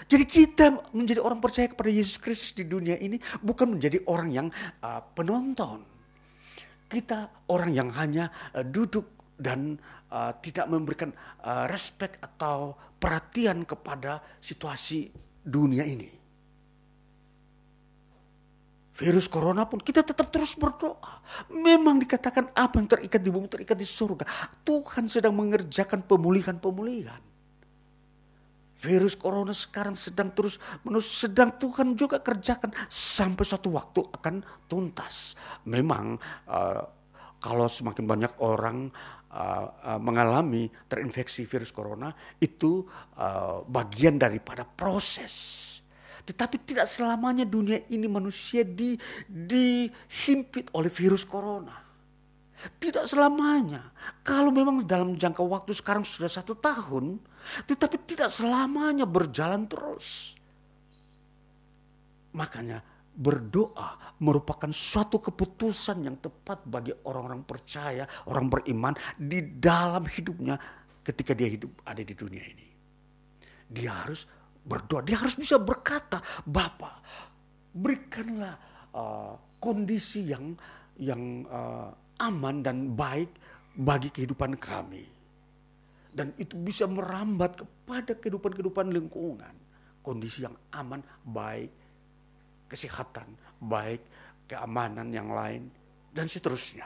Jadi 0.06 0.26
kita 0.30 0.94
menjadi 0.94 1.18
orang 1.24 1.42
percaya 1.42 1.66
kepada 1.66 1.90
Yesus 1.90 2.22
Kristus 2.22 2.54
di 2.54 2.68
dunia 2.70 2.94
ini 3.02 3.18
bukan 3.42 3.78
menjadi 3.78 4.04
orang 4.06 4.30
yang 4.30 4.48
uh, 4.86 5.02
penonton. 5.18 5.82
Kita 6.86 7.50
orang 7.50 7.74
yang 7.74 7.90
hanya 7.98 8.30
uh, 8.54 8.62
duduk 8.62 9.34
dan 9.42 9.82
uh, 10.16 10.32
tidak 10.40 10.72
memberikan 10.72 11.12
uh, 11.44 11.68
respect 11.68 12.24
atau 12.24 12.72
perhatian 12.96 13.68
kepada 13.68 14.24
situasi 14.40 15.12
dunia 15.44 15.84
ini. 15.84 16.24
Virus 18.96 19.28
corona 19.28 19.68
pun 19.68 19.84
kita 19.84 20.08
tetap 20.08 20.32
terus 20.32 20.56
berdoa. 20.56 21.20
Memang 21.52 22.00
dikatakan 22.00 22.56
apa 22.56 22.80
yang 22.80 22.88
terikat 22.88 23.20
di 23.20 23.28
bumi 23.28 23.52
terikat 23.52 23.76
di 23.76 23.84
surga. 23.84 24.24
Tuhan 24.64 25.12
sedang 25.12 25.36
mengerjakan 25.36 26.08
pemulihan-pemulihan. 26.08 27.20
Virus 28.80 29.20
corona 29.20 29.52
sekarang 29.52 30.00
sedang 30.00 30.32
terus 30.32 30.60
menerus 30.88 31.12
sedang 31.12 31.52
Tuhan 31.60 31.96
juga 32.00 32.24
kerjakan 32.24 32.72
sampai 32.88 33.44
suatu 33.44 33.76
waktu 33.76 34.00
akan 34.16 34.36
tuntas. 34.72 35.36
Memang 35.68 36.16
uh, 36.48 36.84
kalau 37.44 37.68
semakin 37.68 38.08
banyak 38.08 38.34
orang 38.40 38.96
uh, 39.36 39.66
uh, 39.96 40.00
mengalami 40.00 40.72
terinfeksi 40.88 41.44
virus 41.44 41.76
corona 41.76 42.16
itu 42.40 42.88
uh, 43.20 43.68
bagian 43.68 44.16
daripada 44.16 44.64
proses. 44.64 45.62
Tetapi 46.26 46.64
tidak 46.66 46.90
selamanya 46.90 47.46
dunia 47.46 47.86
ini 47.92 48.10
manusia 48.10 48.66
di, 48.66 48.98
dihimpit 49.30 50.74
oleh 50.74 50.90
virus 50.90 51.22
corona. 51.22 51.86
Tidak 52.56 53.06
selamanya. 53.06 53.94
Kalau 54.26 54.50
memang 54.50 54.82
dalam 54.88 55.14
jangka 55.14 55.44
waktu 55.46 55.78
sekarang 55.78 56.02
sudah 56.02 56.32
satu 56.32 56.58
tahun, 56.58 57.22
tetapi 57.70 58.02
tidak 58.10 58.34
selamanya 58.34 59.06
berjalan 59.06 59.70
terus. 59.70 60.34
Makanya 62.34 62.82
berdoa 63.16 64.16
merupakan 64.20 64.68
suatu 64.70 65.24
keputusan 65.24 66.04
yang 66.04 66.20
tepat 66.20 66.68
bagi 66.68 66.92
orang-orang 67.08 67.48
percaya, 67.48 68.04
orang 68.28 68.52
beriman 68.52 68.94
di 69.16 69.40
dalam 69.56 70.04
hidupnya 70.04 70.60
ketika 71.00 71.32
dia 71.32 71.48
hidup 71.48 71.72
ada 71.88 72.04
di 72.04 72.12
dunia 72.12 72.44
ini. 72.44 72.68
Dia 73.72 74.04
harus 74.04 74.28
berdoa, 74.66 75.02
dia 75.02 75.16
harus 75.16 75.40
bisa 75.40 75.56
berkata, 75.56 76.20
Bapa, 76.44 77.00
berikanlah 77.72 78.56
uh, 78.92 79.34
kondisi 79.64 80.32
yang 80.32 80.56
yang 81.00 81.44
uh, 81.48 81.92
aman 82.20 82.64
dan 82.64 82.96
baik 82.96 83.32
bagi 83.76 84.12
kehidupan 84.12 84.60
kami. 84.60 85.04
Dan 86.16 86.32
itu 86.40 86.56
bisa 86.56 86.88
merambat 86.88 87.60
kepada 87.60 88.16
kehidupan-kehidupan 88.16 88.88
lingkungan. 88.88 89.52
Kondisi 90.00 90.48
yang 90.48 90.56
aman, 90.72 91.04
baik, 91.28 91.85
kesehatan, 92.66 93.30
baik 93.62 94.02
keamanan 94.46 95.10
yang 95.10 95.34
lain, 95.34 95.70
dan 96.14 96.30
seterusnya. 96.30 96.86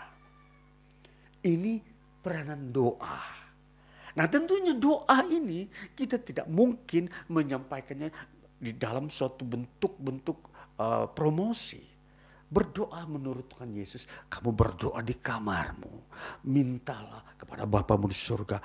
Ini 1.39 1.79
peranan 2.19 2.71
doa. 2.73 3.19
Nah 4.17 4.25
tentunya 4.27 4.75
doa 4.75 5.23
ini 5.29 5.69
kita 5.95 6.19
tidak 6.19 6.49
mungkin 6.49 7.07
menyampaikannya 7.31 8.09
di 8.59 8.75
dalam 8.75 9.07
suatu 9.07 9.47
bentuk-bentuk 9.47 10.37
uh, 10.81 11.07
promosi. 11.13 11.79
Berdoa 12.49 13.05
menurut 13.05 13.45
Tuhan 13.45 13.77
Yesus, 13.77 14.09
kamu 14.25 14.57
berdoa 14.57 15.05
di 15.05 15.13
kamarmu. 15.21 16.09
Mintalah 16.49 17.37
kepada 17.37 17.69
Bapamu 17.69 18.09
di 18.09 18.17
surga 18.17 18.57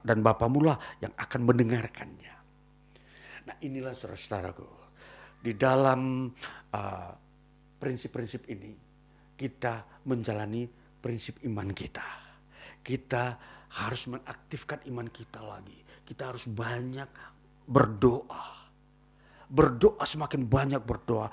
dan 0.00 0.18
Bapamu 0.24 0.64
lah 0.64 0.80
yang 1.04 1.12
akan 1.12 1.40
mendengarkannya. 1.44 2.34
Nah 3.46 3.56
inilah 3.60 3.92
saudara-saudaraku 3.92 4.85
di 5.46 5.54
dalam 5.54 6.26
uh, 6.74 7.12
prinsip-prinsip 7.78 8.42
uh, 8.42 8.50
ini 8.50 8.72
kita 9.38 10.02
menjalani 10.10 10.66
prinsip 10.98 11.38
iman 11.46 11.70
kita. 11.70 12.02
Kita 12.82 13.38
harus 13.78 14.10
mengaktifkan 14.10 14.82
iman 14.90 15.06
kita 15.06 15.38
lagi. 15.38 15.78
Kita 16.02 16.34
harus 16.34 16.50
banyak 16.50 17.06
berdoa. 17.62 18.66
Berdoa 19.46 20.02
semakin 20.02 20.42
banyak 20.50 20.82
berdoa. 20.82 21.30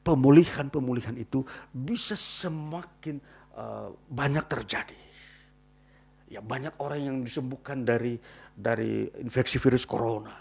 pemulihan-pemulihan 0.00 1.12
itu 1.20 1.44
bisa 1.76 2.16
semakin 2.16 3.20
uh, 3.52 3.92
banyak 4.08 4.48
terjadi. 4.48 4.96
Ya 6.32 6.40
banyak 6.40 6.72
orang 6.80 7.00
yang 7.04 7.16
disembuhkan 7.20 7.84
dari 7.84 8.16
dari 8.56 9.12
infeksi 9.20 9.60
virus 9.60 9.84
corona. 9.84 10.32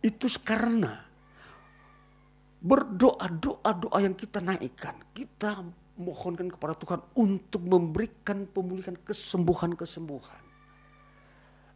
Itu 0.00 0.24
karena 0.40 1.11
berdoa 2.62 3.26
doa 3.26 3.70
doa 3.74 3.98
yang 3.98 4.14
kita 4.14 4.38
naikkan, 4.38 4.94
kita 5.10 5.66
mohonkan 5.98 6.48
kepada 6.48 6.78
Tuhan 6.78 7.00
untuk 7.18 7.62
memberikan 7.66 8.46
pemulihan 8.48 8.94
kesembuhan 9.02 9.74
kesembuhan 9.74 10.42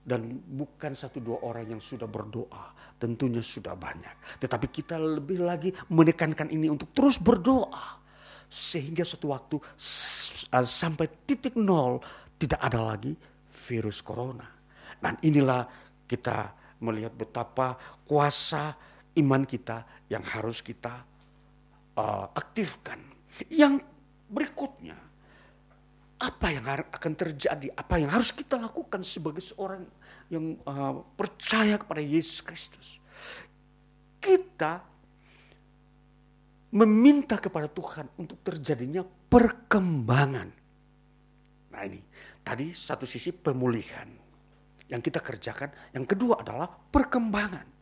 dan 0.06 0.38
bukan 0.38 0.94
satu 0.94 1.18
dua 1.18 1.42
orang 1.42 1.66
yang 1.66 1.82
sudah 1.82 2.06
berdoa, 2.06 2.70
tentunya 2.94 3.42
sudah 3.42 3.74
banyak. 3.74 4.38
Tetapi 4.38 4.70
kita 4.70 4.94
lebih 5.02 5.42
lagi 5.42 5.74
menekankan 5.90 6.46
ini 6.46 6.70
untuk 6.70 6.94
terus 6.94 7.18
berdoa 7.18 7.98
sehingga 8.46 9.02
suatu 9.02 9.34
waktu 9.34 9.56
uh, 9.58 10.62
sampai 10.62 11.26
titik 11.26 11.58
nol 11.58 11.98
tidak 12.38 12.62
ada 12.62 12.94
lagi 12.94 13.18
virus 13.66 13.98
corona. 14.06 14.46
Dan 14.94 15.18
inilah 15.26 15.66
kita 16.06 16.54
melihat 16.86 17.10
betapa 17.18 17.74
kuasa 18.06 18.78
iman 19.16 19.42
kita 19.44 20.06
yang 20.12 20.22
harus 20.22 20.60
kita 20.60 21.04
uh, 21.96 22.26
aktifkan. 22.36 23.00
Yang 23.48 23.84
berikutnya 24.28 24.96
apa 26.16 26.46
yang 26.48 26.64
akan 26.68 27.12
terjadi, 27.12 27.68
apa 27.76 28.00
yang 28.00 28.08
harus 28.08 28.32
kita 28.32 28.56
lakukan 28.56 29.04
sebagai 29.04 29.44
seorang 29.44 29.84
yang 30.32 30.56
uh, 30.64 31.04
percaya 31.12 31.76
kepada 31.76 32.00
Yesus 32.00 32.40
Kristus. 32.40 32.96
Kita 34.16 34.80
meminta 36.72 37.36
kepada 37.36 37.68
Tuhan 37.68 38.08
untuk 38.16 38.40
terjadinya 38.40 39.04
perkembangan. 39.04 40.48
Nah 41.72 41.82
ini, 41.84 42.00
tadi 42.40 42.72
satu 42.72 43.04
sisi 43.04 43.30
pemulihan 43.36 44.08
yang 44.88 45.04
kita 45.04 45.20
kerjakan, 45.20 45.92
yang 45.92 46.08
kedua 46.08 46.40
adalah 46.40 46.66
perkembangan. 46.66 47.75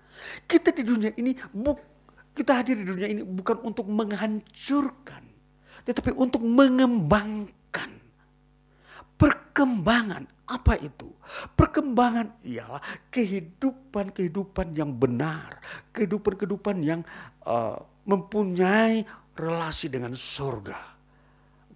Kita 0.44 0.70
di 0.70 0.82
dunia 0.86 1.10
ini, 1.18 1.34
kita 2.34 2.52
hadir 2.62 2.80
di 2.80 2.86
dunia 2.86 3.08
ini 3.10 3.22
bukan 3.22 3.62
untuk 3.62 3.86
menghancurkan, 3.90 5.22
tetapi 5.86 6.14
untuk 6.14 6.42
mengembangkan 6.42 7.90
perkembangan. 9.18 10.26
Apa 10.44 10.76
itu? 10.76 11.08
Perkembangan 11.56 12.44
ialah 12.44 12.82
kehidupan-kehidupan 13.08 14.76
yang 14.76 14.92
benar, 14.92 15.56
kehidupan-kehidupan 15.96 16.84
yang 16.84 17.00
uh, 17.48 17.80
mempunyai 18.04 19.08
relasi 19.32 19.88
dengan 19.88 20.12
surga. 20.12 20.76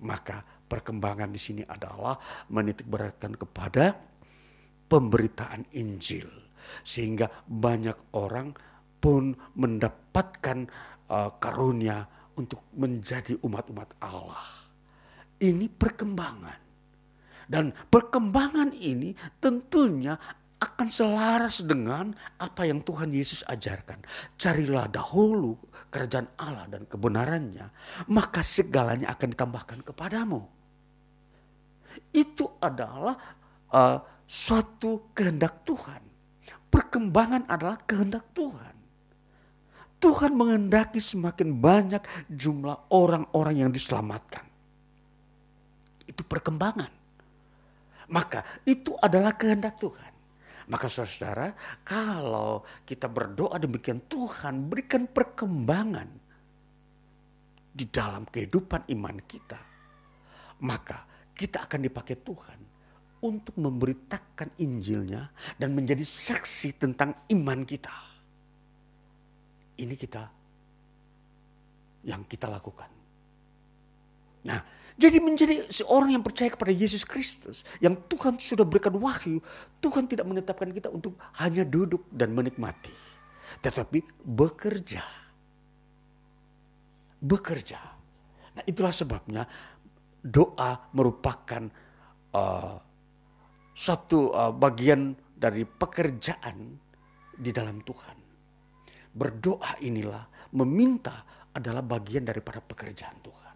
Maka 0.04 0.44
perkembangan 0.68 1.32
di 1.32 1.40
sini 1.40 1.62
adalah 1.64 2.20
menitikberatkan 2.52 3.40
kepada 3.40 3.96
pemberitaan 4.84 5.64
Injil, 5.72 6.28
sehingga 6.82 7.30
banyak 7.46 8.16
orang 8.16 8.52
pun 8.98 9.34
mendapatkan 9.54 10.66
uh, 11.08 11.30
karunia 11.38 12.06
untuk 12.38 12.62
menjadi 12.74 13.34
umat-umat 13.42 13.98
Allah. 14.02 14.68
Ini 15.38 15.66
perkembangan. 15.70 16.60
Dan 17.48 17.72
perkembangan 17.72 18.76
ini 18.76 19.16
tentunya 19.40 20.18
akan 20.58 20.88
selaras 20.90 21.62
dengan 21.62 22.10
apa 22.36 22.66
yang 22.66 22.82
Tuhan 22.82 23.14
Yesus 23.14 23.46
ajarkan. 23.46 24.02
Carilah 24.34 24.90
dahulu 24.90 25.54
kerajaan 25.88 26.28
Allah 26.34 26.66
dan 26.66 26.82
kebenarannya, 26.84 27.66
maka 28.10 28.42
segalanya 28.42 29.14
akan 29.14 29.28
ditambahkan 29.32 29.80
kepadamu. 29.86 30.42
Itu 32.10 32.58
adalah 32.58 33.14
uh, 33.70 33.98
suatu 34.26 35.14
kehendak 35.14 35.62
Tuhan. 35.62 36.02
Perkembangan 36.68 37.48
adalah 37.48 37.80
kehendak 37.84 38.28
Tuhan. 38.36 38.76
Tuhan 39.98 40.32
mengendaki 40.38 41.02
semakin 41.02 41.58
banyak 41.58 42.02
jumlah 42.30 42.92
orang-orang 42.94 43.66
yang 43.66 43.70
diselamatkan. 43.74 44.46
Itu 46.06 46.22
perkembangan. 46.22 46.92
Maka 48.08 48.62
itu 48.62 48.94
adalah 49.02 49.34
kehendak 49.34 49.76
Tuhan. 49.76 50.12
Maka 50.68 50.86
saudara, 50.86 51.56
kalau 51.80 52.60
kita 52.84 53.08
berdoa 53.08 53.56
demikian 53.56 54.04
Tuhan 54.04 54.68
berikan 54.68 55.08
perkembangan 55.08 56.08
di 57.72 57.84
dalam 57.88 58.28
kehidupan 58.28 58.86
iman 58.92 59.16
kita. 59.24 59.60
Maka 60.60 61.08
kita 61.32 61.64
akan 61.64 61.80
dipakai 61.88 62.16
Tuhan 62.20 62.67
untuk 63.22 63.54
memberitakan 63.58 64.54
Injilnya 64.62 65.30
dan 65.58 65.74
menjadi 65.74 66.02
saksi 66.02 66.78
tentang 66.78 67.14
iman 67.34 67.66
kita. 67.66 67.94
Ini 69.78 69.94
kita 69.94 70.22
yang 72.06 72.22
kita 72.26 72.46
lakukan. 72.46 72.90
Nah, 74.46 74.60
jadi 74.98 75.22
menjadi 75.22 75.70
seorang 75.70 76.14
yang 76.14 76.26
percaya 76.26 76.50
kepada 76.50 76.74
Yesus 76.74 77.06
Kristus. 77.06 77.62
Yang 77.78 78.02
Tuhan 78.10 78.34
sudah 78.38 78.66
berikan 78.66 78.94
wahyu. 78.98 79.38
Tuhan 79.78 80.10
tidak 80.10 80.26
menetapkan 80.26 80.70
kita 80.74 80.90
untuk 80.90 81.14
hanya 81.38 81.62
duduk 81.62 82.06
dan 82.10 82.34
menikmati. 82.34 82.90
Tetapi 83.62 84.26
bekerja. 84.26 85.02
Bekerja. 87.18 87.78
Nah 88.58 88.64
itulah 88.66 88.90
sebabnya 88.90 89.46
doa 90.18 90.90
merupakan 90.90 91.62
uh, 92.34 92.87
satu 93.78 94.34
uh, 94.34 94.50
bagian 94.50 95.14
dari 95.38 95.62
pekerjaan 95.62 96.74
di 97.30 97.54
dalam 97.54 97.78
Tuhan. 97.86 98.18
Berdoa 99.14 99.78
inilah 99.86 100.50
meminta 100.58 101.22
adalah 101.54 101.86
bagian 101.86 102.26
daripada 102.26 102.58
pekerjaan 102.58 103.22
Tuhan. 103.22 103.54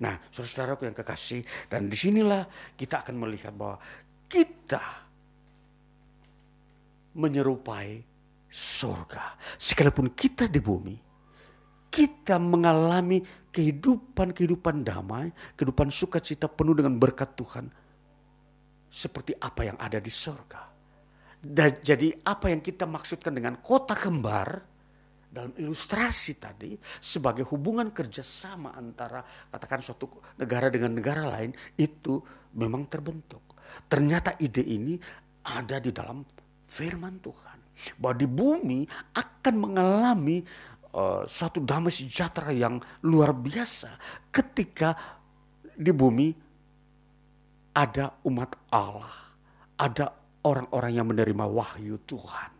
Nah, 0.00 0.16
saudara-saudaraku 0.32 0.88
yang 0.88 0.96
kekasih, 0.96 1.44
dan 1.68 1.92
di 1.92 1.96
sinilah 1.96 2.48
kita 2.80 3.04
akan 3.04 3.16
melihat 3.20 3.52
bahwa 3.52 3.76
kita 4.24 4.80
menyerupai 7.12 8.00
surga. 8.48 9.36
Sekalipun 9.60 10.16
kita 10.16 10.48
di 10.48 10.60
bumi, 10.64 10.96
kita 11.92 12.40
mengalami 12.40 13.20
kehidupan-kehidupan 13.52 14.80
damai, 14.80 15.28
kehidupan 15.56 15.92
sukacita 15.92 16.48
penuh 16.48 16.72
dengan 16.72 16.96
berkat 16.96 17.36
Tuhan. 17.36 17.68
Seperti 18.92 19.32
apa 19.32 19.64
yang 19.64 19.80
ada 19.80 19.96
di 19.96 20.12
surga. 20.12 20.68
Dan 21.40 21.80
jadi 21.80 22.12
apa 22.28 22.52
yang 22.52 22.60
kita 22.60 22.84
maksudkan 22.84 23.32
dengan 23.32 23.56
kota 23.64 23.96
kembar, 23.96 24.72
dalam 25.32 25.56
ilustrasi 25.56 26.36
tadi 26.36 26.76
sebagai 27.00 27.48
hubungan 27.48 27.88
kerjasama 27.88 28.76
antara 28.76 29.24
katakan 29.48 29.80
suatu 29.80 30.20
negara 30.36 30.68
dengan 30.68 30.92
negara 30.92 31.24
lain 31.24 31.56
itu 31.80 32.20
memang 32.52 32.84
terbentuk. 32.84 33.56
Ternyata 33.88 34.36
ide 34.44 34.60
ini 34.60 35.00
ada 35.48 35.80
di 35.80 35.88
dalam 35.88 36.20
firman 36.68 37.16
Tuhan. 37.24 37.58
Bahwa 37.96 38.14
di 38.14 38.28
bumi 38.28 38.84
akan 39.16 39.54
mengalami 39.56 40.44
uh, 40.92 41.24
suatu 41.24 41.64
damai 41.64 41.88
sejahtera 41.88 42.52
yang 42.52 42.76
luar 43.08 43.32
biasa 43.32 43.96
ketika 44.28 44.92
di 45.72 45.90
bumi 45.96 46.51
ada 47.72 48.16
umat 48.28 48.56
Allah. 48.72 49.32
Ada 49.76 50.12
orang-orang 50.46 50.92
yang 50.94 51.06
menerima 51.10 51.44
wahyu 51.48 51.98
Tuhan. 52.06 52.50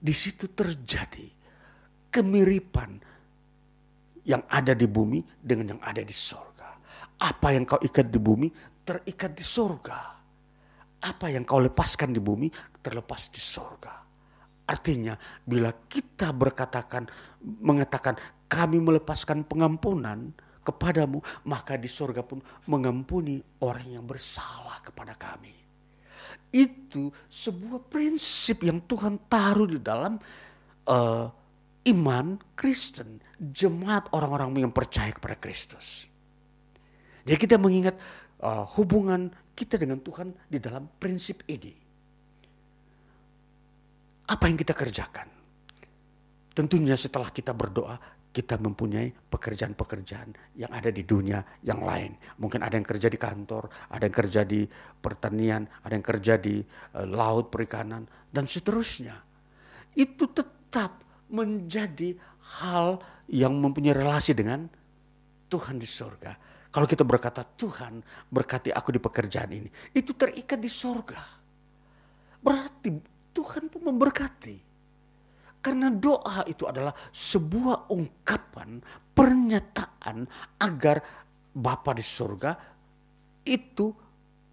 Di 0.00 0.14
situ 0.14 0.48
terjadi 0.52 1.26
kemiripan 2.08 2.90
yang 4.24 4.44
ada 4.46 4.76
di 4.76 4.86
bumi 4.86 5.20
dengan 5.40 5.76
yang 5.76 5.82
ada 5.82 6.00
di 6.04 6.14
sorga. 6.14 6.76
Apa 7.20 7.52
yang 7.52 7.66
kau 7.66 7.80
ikat 7.80 8.08
di 8.08 8.20
bumi 8.20 8.48
terikat 8.84 9.34
di 9.34 9.44
sorga. 9.44 10.16
Apa 11.00 11.26
yang 11.32 11.48
kau 11.48 11.60
lepaskan 11.60 12.12
di 12.12 12.20
bumi 12.20 12.48
terlepas 12.80 13.32
di 13.32 13.40
sorga. 13.40 14.00
Artinya 14.70 15.18
bila 15.42 15.74
kita 15.90 16.30
berkatakan 16.30 17.08
mengatakan 17.42 18.14
kami 18.46 18.78
melepaskan 18.78 19.42
pengampunan 19.42 20.30
kepadamu 20.60 21.24
maka 21.48 21.76
di 21.80 21.88
sorga 21.88 22.20
pun 22.20 22.40
mengampuni 22.68 23.40
orang 23.64 24.00
yang 24.00 24.04
bersalah 24.04 24.80
kepada 24.84 25.16
kami. 25.16 25.52
Itu 26.50 27.14
sebuah 27.30 27.86
prinsip 27.86 28.66
yang 28.66 28.82
Tuhan 28.84 29.30
taruh 29.30 29.70
di 29.70 29.78
dalam 29.78 30.18
uh, 30.90 31.26
iman 31.86 32.26
Kristen, 32.58 33.22
jemaat 33.38 34.12
orang-orang 34.12 34.68
yang 34.68 34.74
percaya 34.74 35.14
kepada 35.14 35.38
Kristus. 35.40 36.04
Jadi 37.24 37.38
kita 37.38 37.56
mengingat 37.56 37.96
uh, 38.42 38.66
hubungan 38.76 39.30
kita 39.54 39.76
dengan 39.76 40.00
Tuhan 40.00 40.32
di 40.48 40.58
dalam 40.60 40.88
prinsip 40.88 41.44
ini. 41.48 41.72
Apa 44.30 44.46
yang 44.46 44.56
kita 44.56 44.74
kerjakan? 44.74 45.28
Tentunya 46.54 46.94
setelah 46.94 47.30
kita 47.30 47.54
berdoa, 47.54 47.98
kita 48.30 48.62
mempunyai 48.62 49.10
pekerjaan-pekerjaan 49.10 50.54
yang 50.54 50.70
ada 50.70 50.94
di 50.94 51.02
dunia 51.02 51.42
yang 51.66 51.82
lain. 51.82 52.14
Mungkin 52.38 52.62
ada 52.62 52.78
yang 52.78 52.86
kerja 52.86 53.10
di 53.10 53.18
kantor, 53.18 53.90
ada 53.90 54.06
yang 54.06 54.14
kerja 54.14 54.40
di 54.46 54.62
pertanian, 55.02 55.66
ada 55.82 55.92
yang 55.98 56.06
kerja 56.06 56.38
di 56.38 56.62
uh, 56.62 57.06
laut 57.10 57.50
perikanan, 57.50 58.06
dan 58.30 58.46
seterusnya. 58.46 59.18
Itu 59.98 60.30
tetap 60.30 61.02
menjadi 61.34 62.14
hal 62.62 63.02
yang 63.26 63.58
mempunyai 63.58 63.98
relasi 63.98 64.34
dengan 64.34 64.70
Tuhan 65.50 65.82
di 65.82 65.86
surga. 65.86 66.32
Kalau 66.70 66.86
kita 66.86 67.02
berkata, 67.02 67.42
Tuhan 67.42 67.98
berkati 68.30 68.70
aku 68.70 68.94
di 68.94 69.02
pekerjaan 69.02 69.50
ini. 69.50 69.66
Itu 69.90 70.14
terikat 70.14 70.62
di 70.62 70.70
surga. 70.70 71.22
Berarti 72.38 72.88
Tuhan 73.34 73.66
pun 73.66 73.90
memberkati. 73.90 74.69
Karena 75.60 75.92
doa 75.92 76.40
itu 76.48 76.64
adalah 76.64 76.92
sebuah 77.12 77.92
ungkapan, 77.92 78.80
pernyataan 79.12 80.24
agar 80.56 80.96
Bapa 81.50 81.92
di 81.92 82.04
surga 82.04 82.50
itu 83.44 83.86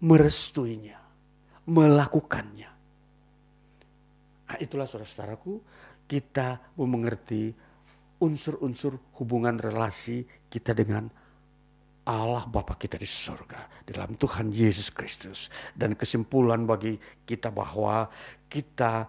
merestuinya, 0.04 0.98
melakukannya. 1.70 2.70
Nah, 4.48 4.56
itulah 4.60 4.84
saudara-saudaraku, 4.84 5.52
kita 6.08 6.74
mengerti 6.80 7.52
unsur-unsur 8.18 9.16
hubungan 9.20 9.56
relasi 9.56 10.26
kita 10.50 10.74
dengan 10.74 11.06
Allah 12.08 12.48
Bapa 12.48 12.80
kita 12.80 12.96
di 12.96 13.04
surga 13.04 13.84
dalam 13.84 14.16
Tuhan 14.16 14.48
Yesus 14.48 14.88
Kristus 14.96 15.52
dan 15.76 15.92
kesimpulan 15.92 16.64
bagi 16.64 16.96
kita 17.28 17.52
bahwa 17.52 18.08
kita 18.48 19.04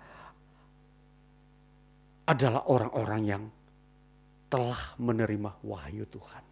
adalah 2.29 2.69
orang-orang 2.69 3.21
yang 3.25 3.43
telah 4.53 4.77
menerima 5.01 5.65
wahyu 5.65 6.05
Tuhan. 6.05 6.43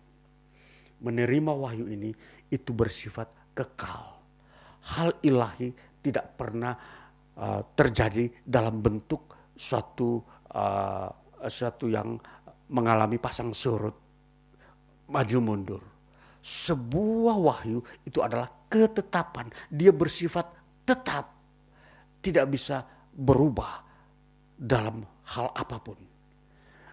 Menerima 1.06 1.52
wahyu 1.54 1.86
ini 1.86 2.10
itu 2.50 2.74
bersifat 2.74 3.54
kekal. 3.54 4.18
Hal 4.98 5.22
ilahi 5.22 5.70
tidak 6.02 6.34
pernah 6.34 6.74
uh, 7.38 7.62
terjadi 7.78 8.26
dalam 8.42 8.82
bentuk 8.82 9.54
suatu 9.54 10.18
uh, 10.58 11.10
suatu 11.46 11.86
yang 11.86 12.18
mengalami 12.74 13.22
pasang 13.22 13.54
surut, 13.54 13.94
maju 15.14 15.38
mundur. 15.42 15.84
Sebuah 16.42 17.38
wahyu 17.38 17.86
itu 18.02 18.18
adalah 18.26 18.50
ketetapan. 18.66 19.54
Dia 19.70 19.94
bersifat 19.94 20.50
tetap. 20.88 21.38
Tidak 22.18 22.46
bisa 22.50 22.82
berubah 23.14 23.86
dalam 24.58 25.17
hal 25.36 25.52
apa 25.52 25.78
pun. 25.82 26.00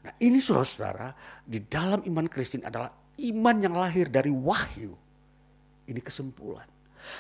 Nah 0.05 0.13
ini 0.21 0.43
saudara-saudara 0.43 1.15
di 1.47 1.65
dalam 1.65 2.05
iman 2.05 2.27
Kristen 2.29 2.67
adalah 2.67 2.93
iman 3.21 3.57
yang 3.57 3.75
lahir 3.79 4.11
dari 4.11 4.29
wahyu. 4.29 4.93
Ini 5.85 6.01
kesimpulan. 6.01 6.69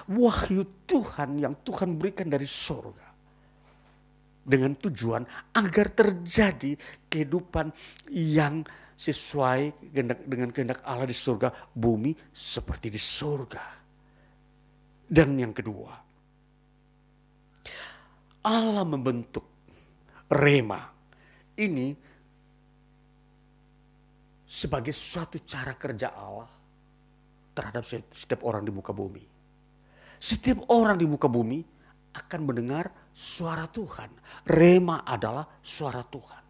Wahyu 0.08 0.88
Tuhan 0.88 1.40
yang 1.40 1.54
Tuhan 1.64 1.96
berikan 1.96 2.28
dari 2.28 2.48
surga. 2.48 3.12
Dengan 4.44 4.76
tujuan 4.76 5.24
agar 5.56 5.86
terjadi 5.96 6.76
kehidupan 7.08 7.72
yang 8.12 8.60
sesuai 8.92 9.88
dengan 9.88 10.52
kehendak 10.52 10.84
Allah 10.84 11.08
di 11.08 11.16
surga, 11.16 11.72
bumi 11.72 12.12
seperti 12.28 12.92
di 12.92 13.00
surga. 13.00 13.64
Dan 15.04 15.40
yang 15.40 15.56
kedua, 15.56 15.92
Allah 18.44 18.84
membentuk 18.84 19.44
rema 20.28 20.93
ini 21.59 21.94
sebagai 24.44 24.94
suatu 24.94 25.42
cara 25.42 25.74
kerja 25.74 26.14
Allah 26.14 26.50
terhadap 27.55 27.86
setiap 27.86 28.42
orang 28.46 28.66
di 28.66 28.72
muka 28.74 28.90
bumi. 28.90 29.22
Setiap 30.18 30.70
orang 30.70 30.98
di 30.98 31.07
muka 31.07 31.26
bumi 31.26 31.62
akan 32.14 32.40
mendengar 32.46 32.90
suara 33.11 33.66
Tuhan. 33.66 34.11
Rema 34.46 35.02
adalah 35.02 35.46
suara 35.59 36.02
Tuhan. 36.07 36.42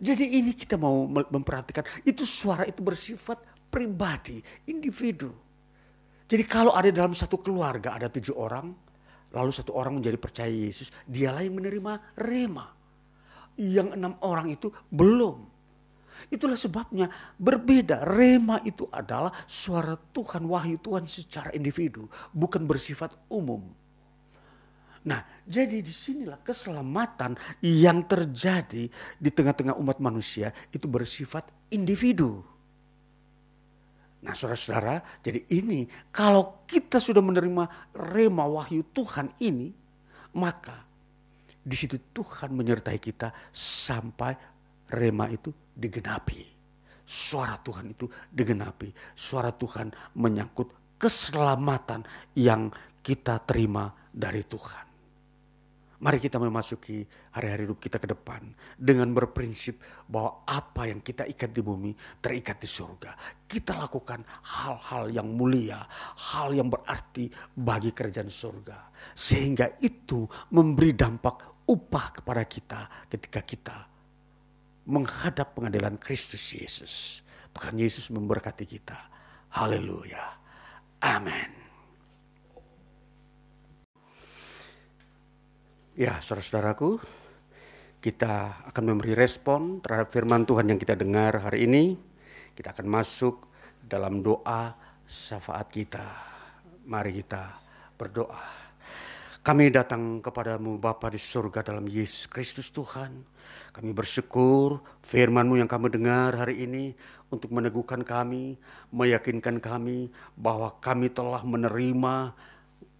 Jadi 0.00 0.24
ini 0.40 0.52
kita 0.52 0.76
mau 0.76 1.06
memperhatikan 1.08 2.04
itu 2.04 2.26
suara 2.26 2.66
itu 2.66 2.82
bersifat 2.84 3.40
pribadi, 3.70 4.42
individu. 4.68 5.32
Jadi 6.24 6.44
kalau 6.44 6.72
ada 6.74 6.90
dalam 6.90 7.14
satu 7.14 7.38
keluarga 7.38 7.94
ada 7.94 8.10
tujuh 8.10 8.34
orang, 8.34 8.72
lalu 9.32 9.50
satu 9.52 9.76
orang 9.76 10.00
menjadi 10.00 10.18
percaya 10.18 10.50
Yesus, 10.50 10.90
dialah 11.06 11.44
yang 11.44 11.56
menerima 11.56 12.16
rema 12.18 12.83
yang 13.58 13.94
enam 13.94 14.18
orang 14.22 14.50
itu 14.50 14.70
belum. 14.90 15.54
Itulah 16.30 16.56
sebabnya 16.56 17.10
berbeda. 17.36 18.02
Rema 18.02 18.62
itu 18.64 18.88
adalah 18.88 19.30
suara 19.44 19.94
Tuhan, 19.94 20.48
wahyu 20.48 20.80
Tuhan 20.80 21.04
secara 21.04 21.52
individu, 21.52 22.08
bukan 22.32 22.64
bersifat 22.64 23.14
umum. 23.28 23.62
Nah, 25.04 25.20
jadi 25.44 25.84
di 25.84 25.92
sinilah 25.92 26.40
keselamatan 26.40 27.36
yang 27.60 28.08
terjadi 28.08 28.88
di 29.20 29.30
tengah-tengah 29.30 29.76
umat 29.76 30.00
manusia 30.00 30.48
itu 30.72 30.88
bersifat 30.88 31.44
individu. 31.68 32.40
Nah, 34.24 34.32
saudara-saudara, 34.32 35.04
jadi 35.20 35.44
ini 35.52 35.84
kalau 36.08 36.64
kita 36.64 36.96
sudah 36.96 37.20
menerima 37.20 37.92
rema 37.92 38.48
wahyu 38.48 38.80
Tuhan 38.96 39.36
ini, 39.44 39.76
maka 40.32 40.83
di 41.64 41.76
situ 41.80 41.96
Tuhan 42.12 42.52
menyertai 42.52 43.00
kita 43.00 43.32
sampai 43.48 44.36
rema 44.92 45.32
itu 45.32 45.48
digenapi. 45.72 46.52
Suara 47.04 47.56
Tuhan 47.56 47.96
itu 47.96 48.04
digenapi. 48.28 48.92
Suara 49.16 49.48
Tuhan 49.48 49.88
menyangkut 50.20 51.00
keselamatan 51.00 52.04
yang 52.36 52.68
kita 53.00 53.40
terima 53.44 53.92
dari 54.12 54.44
Tuhan. 54.44 54.84
Mari 56.04 56.20
kita 56.20 56.36
memasuki 56.36 57.00
hari-hari 57.32 57.64
hidup 57.64 57.80
kita 57.80 57.96
ke 57.96 58.04
depan 58.04 58.44
dengan 58.76 59.08
berprinsip 59.16 60.04
bahwa 60.04 60.44
apa 60.44 60.84
yang 60.84 61.00
kita 61.00 61.24
ikat 61.24 61.48
di 61.48 61.64
bumi 61.64 61.96
terikat 62.20 62.60
di 62.60 62.68
surga. 62.68 63.16
Kita 63.48 63.72
lakukan 63.72 64.20
hal-hal 64.44 65.08
yang 65.08 65.32
mulia, 65.32 65.80
hal 66.34 66.52
yang 66.52 66.68
berarti 66.68 67.32
bagi 67.56 67.96
kerajaan 67.96 68.28
surga. 68.28 68.92
Sehingga 69.16 69.80
itu 69.80 70.28
memberi 70.52 70.92
dampak 70.92 71.53
upah 71.64 72.20
kepada 72.20 72.44
kita 72.44 72.80
ketika 73.08 73.40
kita 73.40 73.76
menghadap 74.84 75.56
pengadilan 75.56 75.96
Kristus 75.96 76.44
Yesus. 76.52 77.24
Tuhan 77.54 77.78
Yesus 77.78 78.10
memberkati 78.10 78.66
kita. 78.66 78.98
Haleluya. 79.54 80.36
Amin. 81.00 81.50
Ya, 85.94 86.18
saudara-saudaraku, 86.18 86.98
kita 88.02 88.66
akan 88.66 88.84
memberi 88.84 89.14
respon 89.14 89.78
terhadap 89.78 90.10
firman 90.10 90.42
Tuhan 90.42 90.66
yang 90.66 90.80
kita 90.82 90.98
dengar 90.98 91.38
hari 91.38 91.70
ini. 91.70 91.94
Kita 92.52 92.74
akan 92.74 92.86
masuk 92.90 93.46
dalam 93.78 94.18
doa 94.18 94.74
syafaat 95.06 95.70
kita. 95.70 96.04
Mari 96.84 97.22
kita 97.22 97.54
berdoa. 97.94 98.63
Kami 99.44 99.68
datang 99.68 100.24
kepadamu 100.24 100.80
Bapa 100.80 101.12
di 101.12 101.20
surga 101.20 101.60
dalam 101.60 101.84
Yesus 101.84 102.24
Kristus 102.24 102.72
Tuhan. 102.72 103.28
Kami 103.76 103.92
bersyukur 103.92 104.80
firman-Mu 105.04 105.60
yang 105.60 105.68
kami 105.68 105.92
dengar 105.92 106.32
hari 106.32 106.64
ini 106.64 106.96
untuk 107.28 107.52
meneguhkan 107.52 108.00
kami, 108.08 108.56
meyakinkan 108.88 109.60
kami 109.60 110.08
bahwa 110.32 110.72
kami 110.80 111.12
telah 111.12 111.44
menerima 111.44 112.32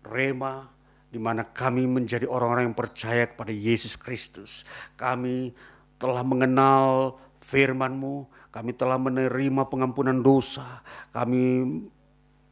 rema 0.04 0.68
di 1.08 1.16
mana 1.16 1.48
kami 1.48 1.88
menjadi 1.88 2.28
orang-orang 2.28 2.68
yang 2.68 2.76
percaya 2.76 3.24
kepada 3.24 3.48
Yesus 3.48 3.96
Kristus. 3.96 4.68
Kami 5.00 5.56
telah 5.96 6.20
mengenal 6.20 7.16
firman-Mu, 7.40 8.28
kami 8.52 8.76
telah 8.76 9.00
menerima 9.00 9.64
pengampunan 9.72 10.20
dosa, 10.20 10.84
kami 11.08 11.64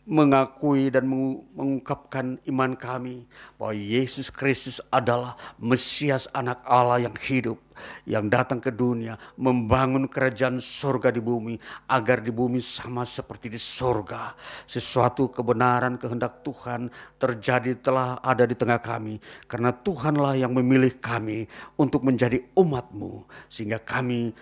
mengakui 0.03 0.91
dan 0.91 1.07
mengungkapkan 1.07 2.43
iman 2.51 2.75
kami 2.75 3.23
bahwa 3.55 3.71
Yesus 3.71 4.35
Kristus 4.35 4.83
adalah 4.91 5.39
Mesias 5.63 6.27
anak 6.35 6.59
Allah 6.67 7.07
yang 7.07 7.15
hidup 7.15 7.63
yang 8.07 8.27
datang 8.27 8.59
ke 8.59 8.75
dunia 8.75 9.15
membangun 9.39 10.11
kerajaan 10.11 10.59
surga 10.59 11.15
di 11.15 11.23
bumi 11.23 11.55
agar 11.87 12.19
di 12.19 12.35
bumi 12.35 12.59
sama 12.59 13.07
seperti 13.07 13.47
di 13.47 13.59
surga. 13.63 14.35
Sesuatu 14.67 15.31
kebenaran 15.31 15.99
kehendak 15.99 16.43
Tuhan 16.43 16.91
terjadi 17.19 17.79
telah 17.79 18.19
ada 18.23 18.43
di 18.43 18.59
tengah 18.59 18.83
kami 18.83 19.23
karena 19.47 19.71
Tuhanlah 19.71 20.35
yang 20.35 20.51
memilih 20.51 20.99
kami 20.99 21.47
untuk 21.79 22.03
menjadi 22.03 22.43
umatmu 22.59 23.27
sehingga 23.47 23.79
kami 23.79 24.35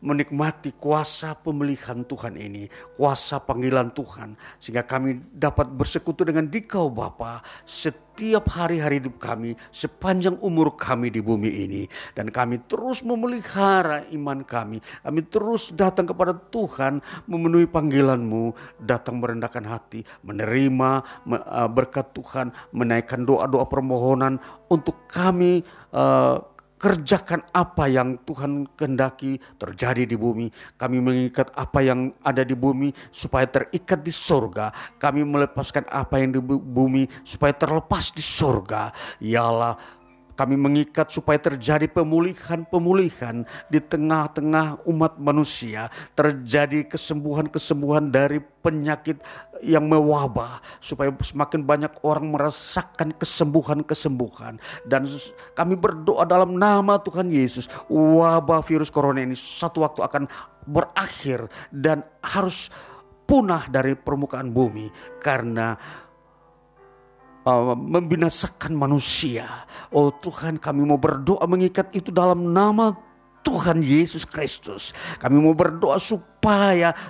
menikmati 0.00 0.72
kuasa 0.76 1.36
pemilihan 1.36 2.02
Tuhan 2.08 2.34
ini, 2.40 2.66
kuasa 2.96 3.40
panggilan 3.40 3.92
Tuhan, 3.92 4.34
sehingga 4.56 4.84
kami 4.84 5.20
dapat 5.32 5.68
bersekutu 5.68 6.24
dengan 6.24 6.48
Dikau 6.48 6.88
Bapa 6.88 7.44
setiap 7.68 8.48
hari-hari 8.52 9.00
hidup 9.00 9.20
kami, 9.20 9.56
sepanjang 9.68 10.40
umur 10.40 10.76
kami 10.76 11.12
di 11.12 11.20
bumi 11.20 11.52
ini. 11.68 11.82
Dan 12.16 12.32
kami 12.32 12.64
terus 12.64 13.04
memelihara 13.04 14.08
iman 14.12 14.40
kami, 14.44 14.80
kami 15.04 15.20
terus 15.28 15.72
datang 15.72 16.08
kepada 16.08 16.32
Tuhan, 16.32 17.04
memenuhi 17.28 17.68
panggilanmu, 17.68 18.56
datang 18.80 19.20
merendahkan 19.20 19.64
hati, 19.68 20.00
menerima 20.24 20.90
uh, 21.28 21.68
berkat 21.68 22.16
Tuhan, 22.16 22.52
menaikkan 22.72 23.24
doa-doa 23.24 23.68
permohonan 23.68 24.40
untuk 24.72 25.06
kami 25.10 25.60
uh, 25.92 26.38
kerjakan 26.80 27.44
apa 27.52 27.84
yang 27.92 28.16
Tuhan 28.24 28.64
kehendaki 28.72 29.36
terjadi 29.60 30.08
di 30.08 30.16
bumi. 30.16 30.48
Kami 30.80 30.96
mengikat 30.96 31.52
apa 31.52 31.84
yang 31.84 32.16
ada 32.24 32.40
di 32.40 32.56
bumi 32.56 32.88
supaya 33.12 33.44
terikat 33.44 34.00
di 34.00 34.08
sorga. 34.08 34.72
Kami 34.96 35.20
melepaskan 35.20 35.84
apa 35.92 36.16
yang 36.16 36.32
di 36.32 36.40
bumi 36.40 37.04
supaya 37.20 37.52
terlepas 37.52 38.16
di 38.16 38.24
sorga. 38.24 38.96
Yalah 39.20 39.99
kami 40.40 40.56
mengikat 40.56 41.12
supaya 41.12 41.36
terjadi 41.36 41.84
pemulihan-pemulihan 41.92 43.44
di 43.68 43.76
tengah-tengah 43.76 44.88
umat 44.88 45.20
manusia. 45.20 45.92
Terjadi 46.16 46.88
kesembuhan-kesembuhan 46.88 48.08
dari 48.08 48.40
penyakit 48.40 49.20
yang 49.60 49.84
mewabah. 49.84 50.64
Supaya 50.80 51.12
semakin 51.20 51.60
banyak 51.60 51.92
orang 52.00 52.32
merasakan 52.32 53.12
kesembuhan-kesembuhan. 53.20 54.56
Dan 54.88 55.04
kami 55.52 55.76
berdoa 55.76 56.24
dalam 56.24 56.56
nama 56.56 56.96
Tuhan 56.96 57.28
Yesus. 57.28 57.68
Wabah 57.92 58.64
virus 58.64 58.88
corona 58.88 59.20
ini 59.20 59.36
satu 59.36 59.84
waktu 59.84 60.00
akan 60.00 60.24
berakhir 60.64 61.52
dan 61.68 62.00
harus 62.24 62.72
punah 63.28 63.68
dari 63.68 63.92
permukaan 63.92 64.48
bumi. 64.56 64.88
Karena 65.20 65.76
uh, 67.44 67.76
membinasakan 67.76 68.76
manusia. 68.76 69.66
Oh 69.90 70.12
Tuhan 70.12 70.60
kami 70.60 70.84
mau 70.86 71.00
berdoa 71.00 71.44
mengikat 71.48 71.90
itu 71.96 72.12
dalam 72.12 72.52
nama 72.52 72.94
Tuhan 73.40 73.80
Yesus 73.80 74.28
Kristus. 74.28 74.92
Kami 75.18 75.40
mau 75.40 75.56
berdoa 75.56 75.96
supaya 75.96 76.29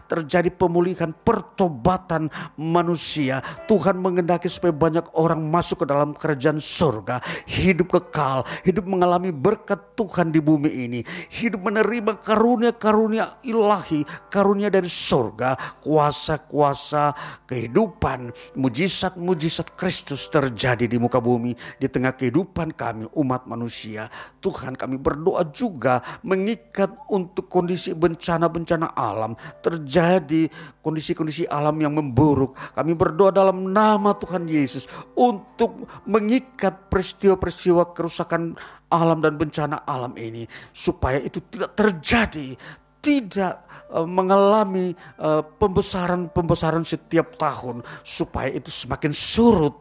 terjadi 0.09 0.51
pemulihan 0.51 1.13
pertobatan 1.13 2.31
manusia. 2.59 3.43
Tuhan 3.71 3.99
mengendaki 4.03 4.51
supaya 4.51 4.75
banyak 4.75 5.07
orang 5.15 5.39
masuk 5.47 5.85
ke 5.85 5.87
dalam 5.87 6.17
kerajaan 6.17 6.59
surga. 6.59 7.23
Hidup 7.47 7.95
kekal, 7.95 8.43
hidup 8.67 8.89
mengalami 8.89 9.31
berkat 9.31 9.95
Tuhan 9.95 10.33
di 10.33 10.41
bumi 10.41 10.71
ini. 10.89 11.01
Hidup 11.31 11.63
menerima 11.69 12.19
karunia-karunia 12.25 13.43
ilahi, 13.45 14.03
karunia 14.33 14.73
dari 14.73 14.89
surga. 14.89 15.81
Kuasa-kuasa 15.85 17.13
kehidupan, 17.47 18.33
mujizat-mujizat 18.57 19.77
Kristus 19.77 20.27
terjadi 20.27 20.89
di 20.89 20.97
muka 20.97 21.21
bumi. 21.21 21.55
Di 21.77 21.87
tengah 21.87 22.17
kehidupan 22.17 22.73
kami 22.75 23.07
umat 23.15 23.45
manusia. 23.45 24.11
Tuhan 24.41 24.73
kami 24.73 24.97
berdoa 24.97 25.45
juga 25.53 26.01
mengikat 26.25 26.97
untuk 27.13 27.53
kondisi 27.53 27.93
bencana-bencana 27.93 28.97
alam, 28.97 29.20
terjadi 29.61 30.47
kondisi-kondisi 30.81 31.45
alam 31.49 31.77
yang 31.81 31.93
memburuk. 31.97 32.55
Kami 32.73 32.93
berdoa 32.95 33.35
dalam 33.35 33.73
nama 33.75 34.15
Tuhan 34.17 34.47
Yesus 34.47 34.87
untuk 35.17 35.89
mengikat 36.07 36.89
peristiwa-peristiwa 36.89 37.93
kerusakan 37.93 38.55
alam 38.91 39.19
dan 39.23 39.39
bencana 39.39 39.87
alam 39.87 40.15
ini 40.19 40.45
supaya 40.75 41.23
itu 41.23 41.39
tidak 41.47 41.79
terjadi, 41.79 42.59
tidak 43.01 43.65
uh, 43.93 44.05
mengalami 44.05 44.93
uh, 45.23 45.43
pembesaran-pembesaran 45.47 46.85
setiap 46.85 47.39
tahun 47.39 47.81
supaya 48.03 48.51
itu 48.51 48.69
semakin 48.69 49.13
surut 49.15 49.77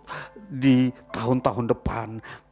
di 0.50 0.90
tahun-tahun 1.14 1.66
depan. 1.70 2.10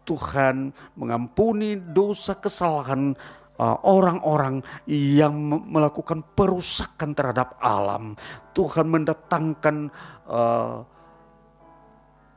Tuhan 0.07 0.71
mengampuni 0.95 1.75
dosa 1.75 2.31
kesalahan 2.39 3.11
orang-orang 3.59 4.61
uh, 4.61 4.65
yang 4.89 5.33
melakukan 5.49 6.21
perusakan 6.37 7.17
terhadap 7.17 7.57
alam. 7.57 8.13
Tuhan 8.53 8.85
mendatangkan 8.89 9.89
uh, 10.29 10.96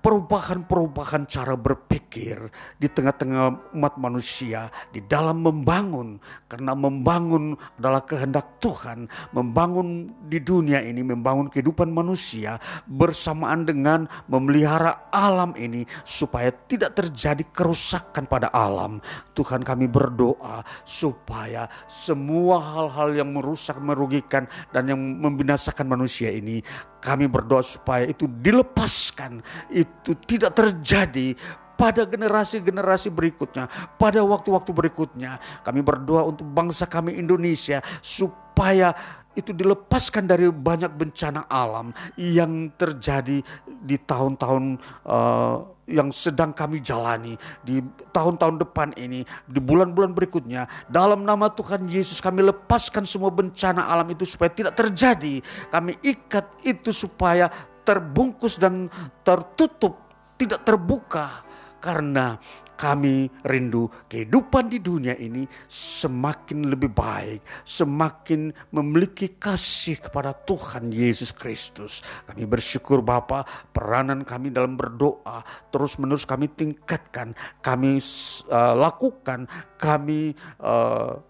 perubahan-perubahan 0.00 1.28
cara 1.28 1.54
berpikir 1.54 2.48
di 2.80 2.88
tengah-tengah 2.88 3.72
umat 3.76 3.94
manusia 4.00 4.72
di 4.90 5.04
dalam 5.04 5.44
membangun 5.44 6.16
karena 6.48 6.72
membangun 6.72 7.54
adalah 7.78 8.02
kehendak 8.02 8.58
Tuhan 8.58 9.06
membangun 9.30 10.10
di 10.26 10.40
dunia 10.40 10.80
ini 10.80 11.04
membangun 11.04 11.52
kehidupan 11.52 11.92
manusia 11.92 12.56
bersamaan 12.88 13.68
dengan 13.68 14.08
memelihara 14.26 15.12
alam 15.12 15.52
ini 15.54 15.84
supaya 16.02 16.50
tidak 16.66 16.96
terjadi 16.96 17.44
kerusakan 17.52 18.24
pada 18.26 18.48
alam. 18.50 18.98
Tuhan 19.36 19.62
kami 19.62 19.86
berdoa 19.86 20.64
supaya 20.82 21.68
semua 21.86 22.58
hal-hal 22.58 23.14
yang 23.14 23.30
merusak 23.30 23.76
merugikan 23.78 24.48
dan 24.72 24.88
yang 24.90 24.98
membinasakan 24.98 25.86
manusia 25.86 26.32
ini 26.32 26.64
kami 27.00 27.26
berdoa 27.26 27.64
supaya 27.64 28.04
itu 28.04 28.28
dilepaskan, 28.28 29.40
itu 29.72 30.12
tidak 30.28 30.52
terjadi 30.54 31.34
pada 31.80 32.04
generasi-generasi 32.04 33.08
berikutnya, 33.08 33.64
pada 33.96 34.20
waktu-waktu 34.20 34.68
berikutnya. 34.68 35.40
Kami 35.64 35.80
berdoa 35.80 36.28
untuk 36.28 36.44
bangsa 36.44 36.84
kami 36.84 37.16
Indonesia 37.16 37.80
supaya 38.04 38.92
itu 39.32 39.56
dilepaskan 39.56 40.28
dari 40.28 40.50
banyak 40.52 40.92
bencana 40.92 41.48
alam 41.48 41.94
yang 42.20 42.68
terjadi 42.76 43.40
di 43.64 43.96
tahun-tahun 43.96 44.76
uh, 45.06 45.56
yang 45.90 46.14
sedang 46.14 46.54
kami 46.54 46.78
jalani 46.78 47.34
di 47.60 47.82
tahun-tahun 48.14 48.62
depan 48.62 48.94
ini, 48.94 49.26
di 49.44 49.60
bulan-bulan 49.60 50.14
berikutnya. 50.14 50.70
Dalam 50.86 51.26
nama 51.26 51.50
Tuhan 51.50 51.90
Yesus 51.90 52.22
kami 52.22 52.46
lepaskan 52.46 53.04
semua 53.04 53.28
bencana 53.34 53.90
alam 53.90 54.06
itu 54.14 54.22
supaya 54.22 54.48
tidak 54.54 54.78
terjadi. 54.78 55.42
Kami 55.68 55.98
ikat 56.00 56.62
itu 56.62 56.94
supaya 56.94 57.50
terbungkus 57.82 58.56
dan 58.56 58.86
tertutup, 59.26 59.98
tidak 60.38 60.62
terbuka. 60.62 61.42
Karena 61.80 62.36
kami 62.80 63.28
rindu 63.44 63.92
kehidupan 64.08 64.72
di 64.72 64.80
dunia 64.80 65.12
ini 65.20 65.44
semakin 65.68 66.72
lebih 66.72 66.88
baik, 66.88 67.44
semakin 67.60 68.48
memiliki 68.72 69.36
kasih 69.36 70.00
kepada 70.00 70.32
Tuhan 70.32 70.88
Yesus 70.88 71.36
Kristus. 71.36 72.00
Kami 72.24 72.48
bersyukur 72.48 73.04
Bapa, 73.04 73.44
peranan 73.68 74.24
kami 74.24 74.48
dalam 74.48 74.80
berdoa 74.80 75.44
terus-menerus 75.68 76.24
kami 76.24 76.48
tingkatkan, 76.48 77.36
kami 77.60 78.00
uh, 78.48 78.72
lakukan, 78.72 79.44
kami 79.76 80.32
uh, 80.64 81.20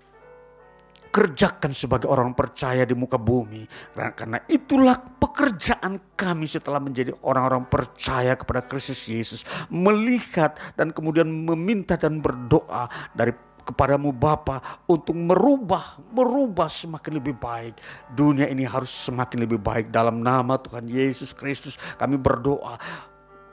kerjakan 1.11 1.74
sebagai 1.74 2.06
orang 2.06 2.32
percaya 2.32 2.86
di 2.86 2.94
muka 2.94 3.18
bumi. 3.18 3.66
Karena 3.94 4.38
itulah 4.46 4.96
pekerjaan 4.96 6.14
kami 6.14 6.46
setelah 6.46 6.78
menjadi 6.78 7.12
orang-orang 7.26 7.66
percaya 7.66 8.38
kepada 8.38 8.64
Kristus 8.64 9.04
Yesus. 9.11 9.42
Melihat 9.68 10.56
dan 10.78 10.94
kemudian 10.94 11.26
meminta 11.26 11.98
dan 11.98 12.22
berdoa 12.22 12.86
dari 13.12 13.34
kepadamu 13.61 14.11
Bapa 14.11 14.82
untuk 14.88 15.14
merubah, 15.14 16.00
merubah 16.11 16.66
semakin 16.66 17.22
lebih 17.22 17.36
baik. 17.38 17.78
Dunia 18.11 18.48
ini 18.48 18.66
harus 18.66 18.90
semakin 18.90 19.46
lebih 19.46 19.61
baik 19.61 19.92
dalam 19.92 20.24
nama 20.24 20.58
Tuhan 20.58 20.88
Yesus 20.90 21.36
Kristus. 21.36 21.76
Kami 22.00 22.18
berdoa 22.18 22.74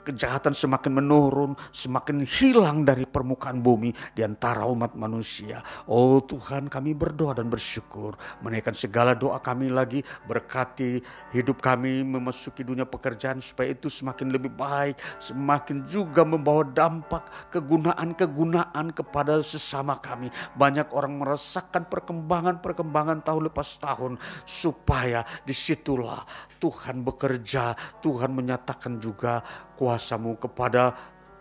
kejahatan 0.08 0.56
semakin 0.56 1.04
menurun, 1.04 1.52
semakin 1.68 2.24
hilang 2.24 2.88
dari 2.88 3.04
permukaan 3.04 3.60
bumi 3.60 3.92
di 4.16 4.24
antara 4.24 4.64
umat 4.64 4.96
manusia. 4.96 5.60
Oh 5.84 6.24
Tuhan 6.24 6.72
kami 6.72 6.96
berdoa 6.96 7.36
dan 7.36 7.52
bersyukur 7.52 8.16
menaikkan 8.40 8.72
segala 8.72 9.12
doa 9.12 9.36
kami 9.44 9.68
lagi 9.68 10.00
berkati 10.24 11.04
hidup 11.36 11.60
kami 11.60 12.00
memasuki 12.00 12.64
dunia 12.64 12.88
pekerjaan 12.88 13.44
supaya 13.44 13.76
itu 13.76 13.92
semakin 13.92 14.32
lebih 14.32 14.56
baik, 14.56 14.96
semakin 15.20 15.84
juga 15.84 16.24
membawa 16.24 16.64
dampak 16.64 17.52
kegunaan-kegunaan 17.52 18.96
kepada 18.96 19.44
sesama 19.44 20.00
kami. 20.00 20.32
Banyak 20.56 20.96
orang 20.96 21.20
merasakan 21.20 21.84
perkembangan-perkembangan 21.92 23.20
tahun 23.20 23.52
lepas 23.52 23.76
tahun 23.76 24.16
supaya 24.48 25.26
di 25.44 25.52
situlah 25.52 26.24
Tuhan 26.56 27.04
bekerja, 27.04 27.76
Tuhan 28.00 28.32
menyatakan 28.32 28.96
juga 28.96 29.42
kuasamu 29.78 30.34
kepada 30.42 30.92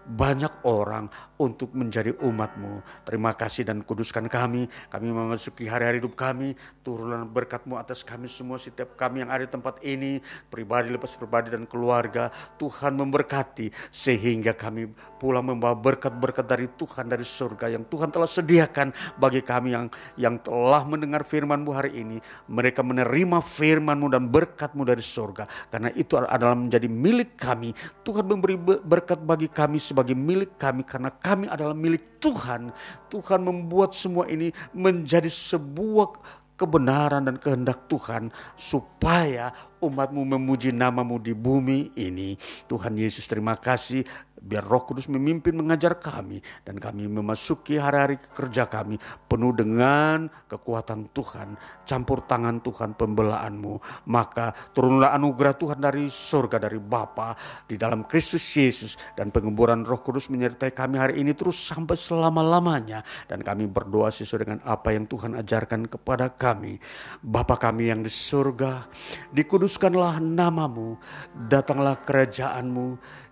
banyak 0.08 0.64
orang 0.64 1.10
untuk 1.38 1.74
menjadi 1.78 2.18
umatmu. 2.18 2.82
Terima 3.06 3.34
kasih 3.38 3.70
dan 3.70 3.86
kuduskan 3.86 4.26
kami. 4.26 4.66
Kami 4.90 5.08
memasuki 5.10 5.70
hari-hari 5.70 6.02
hidup 6.02 6.18
kami. 6.18 6.58
Turunlah 6.82 7.24
berkatmu 7.24 7.78
atas 7.78 8.02
kami 8.02 8.26
semua. 8.26 8.58
Setiap 8.58 8.98
kami 8.98 9.22
yang 9.24 9.30
ada 9.30 9.46
di 9.46 9.52
tempat 9.54 9.78
ini. 9.86 10.20
Pribadi 10.50 10.90
lepas 10.90 11.14
pribadi 11.14 11.54
dan 11.54 11.70
keluarga. 11.70 12.34
Tuhan 12.58 12.98
memberkati. 12.98 13.94
Sehingga 13.94 14.58
kami 14.58 14.90
pulang 15.18 15.46
membawa 15.46 15.74
berkat-berkat 15.74 16.46
dari 16.46 16.70
Tuhan 16.78 17.10
dari 17.10 17.26
surga 17.26 17.74
yang 17.74 17.84
Tuhan 17.90 18.14
telah 18.14 18.30
sediakan 18.30 19.18
bagi 19.18 19.42
kami 19.42 19.74
yang 19.74 19.86
yang 20.14 20.38
telah 20.42 20.86
mendengar 20.86 21.26
firman-Mu 21.26 21.72
hari 21.74 22.02
ini. 22.02 22.18
Mereka 22.50 22.86
menerima 22.86 23.42
firman-Mu 23.42 24.08
dan 24.14 24.30
berkat-Mu 24.30 24.86
dari 24.86 25.02
surga 25.02 25.50
karena 25.74 25.90
itu 25.94 26.18
adalah 26.18 26.54
menjadi 26.54 26.86
milik 26.86 27.38
kami. 27.38 27.74
Tuhan 28.06 28.26
memberi 28.26 28.56
berkat 28.82 29.22
bagi 29.22 29.50
kami 29.50 29.82
sebagai 29.82 30.14
milik 30.14 30.56
kami 30.62 30.86
karena 30.86 31.10
kami 31.28 31.46
adalah 31.52 31.76
milik 31.76 32.24
Tuhan. 32.24 32.72
Tuhan 33.12 33.40
membuat 33.44 33.92
semua 33.92 34.32
ini 34.32 34.56
menjadi 34.72 35.28
sebuah 35.28 36.24
kebenaran 36.58 37.28
dan 37.28 37.38
kehendak 37.38 37.86
Tuhan 37.86 38.34
supaya 38.58 39.54
umatmu 39.78 40.26
memuji 40.26 40.74
namamu 40.74 41.22
di 41.22 41.38
bumi 41.38 41.94
ini. 41.94 42.40
Tuhan 42.66 42.98
Yesus 42.98 43.30
terima 43.30 43.54
kasih 43.60 44.08
Biar 44.38 44.62
roh 44.62 44.86
kudus 44.86 45.10
memimpin 45.10 45.58
mengajar 45.58 45.98
kami 45.98 46.40
dan 46.62 46.78
kami 46.78 47.10
memasuki 47.10 47.82
hari-hari 47.82 48.22
kerja 48.22 48.70
kami 48.70 49.02
penuh 49.26 49.50
dengan 49.52 50.30
kekuatan 50.46 51.10
Tuhan, 51.10 51.58
campur 51.84 52.22
tangan 52.24 52.62
Tuhan 52.62 52.94
pembelaanmu. 52.94 54.06
Maka 54.08 54.54
turunlah 54.72 55.18
anugerah 55.18 55.58
Tuhan 55.58 55.80
dari 55.82 56.06
surga 56.06 56.62
dari 56.62 56.78
Bapa 56.78 57.34
di 57.66 57.76
dalam 57.82 58.06
Kristus 58.06 58.46
Yesus 58.54 58.94
dan 59.18 59.34
pengemburan 59.34 59.82
roh 59.82 60.06
kudus 60.06 60.30
menyertai 60.30 60.70
kami 60.70 61.02
hari 61.02 61.14
ini 61.26 61.34
terus 61.34 61.58
sampai 61.58 61.98
selama-lamanya. 61.98 63.02
Dan 63.26 63.42
kami 63.42 63.66
berdoa 63.66 64.14
sesuai 64.14 64.42
dengan 64.46 64.60
apa 64.64 64.94
yang 64.94 65.10
Tuhan 65.10 65.34
ajarkan 65.34 65.90
kepada 65.90 66.30
kami. 66.30 66.78
Bapa 67.26 67.58
kami 67.58 67.90
yang 67.90 68.06
di 68.06 68.12
surga, 68.14 68.86
dikuduskanlah 69.34 70.22
namamu, 70.22 71.02
datanglah 71.34 71.98
kerajaanmu, 71.98 72.88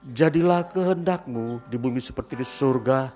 Jadilah 0.06 0.70
kehendakmu 0.70 1.66
di 1.66 1.82
bumi 1.82 1.97
seperti 1.97 2.38
di 2.38 2.45
surga. 2.45 3.10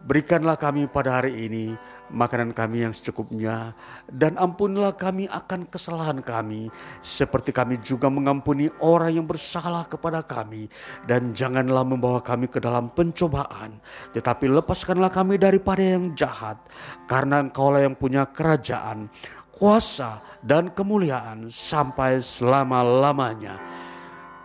Berikanlah 0.00 0.56
kami 0.56 0.88
pada 0.88 1.20
hari 1.20 1.44
ini 1.44 1.76
makanan 2.08 2.56
kami 2.56 2.88
yang 2.88 2.96
secukupnya. 2.96 3.76
Dan 4.08 4.40
ampunilah 4.40 4.96
kami 4.96 5.28
akan 5.28 5.68
kesalahan 5.68 6.24
kami. 6.24 6.72
Seperti 7.04 7.52
kami 7.52 7.76
juga 7.84 8.08
mengampuni 8.08 8.72
orang 8.80 9.20
yang 9.20 9.28
bersalah 9.28 9.84
kepada 9.84 10.24
kami. 10.24 10.72
Dan 11.04 11.36
janganlah 11.36 11.84
membawa 11.84 12.24
kami 12.24 12.48
ke 12.48 12.56
dalam 12.56 12.88
pencobaan. 12.88 13.76
Tetapi 14.16 14.48
lepaskanlah 14.48 15.12
kami 15.12 15.36
daripada 15.36 15.84
yang 15.84 16.16
jahat. 16.16 16.56
Karena 17.04 17.44
engkaulah 17.44 17.84
yang 17.84 18.00
punya 18.00 18.24
kerajaan, 18.24 19.12
kuasa 19.52 20.24
dan 20.40 20.72
kemuliaan 20.72 21.52
sampai 21.52 22.24
selama-lamanya. 22.24 23.79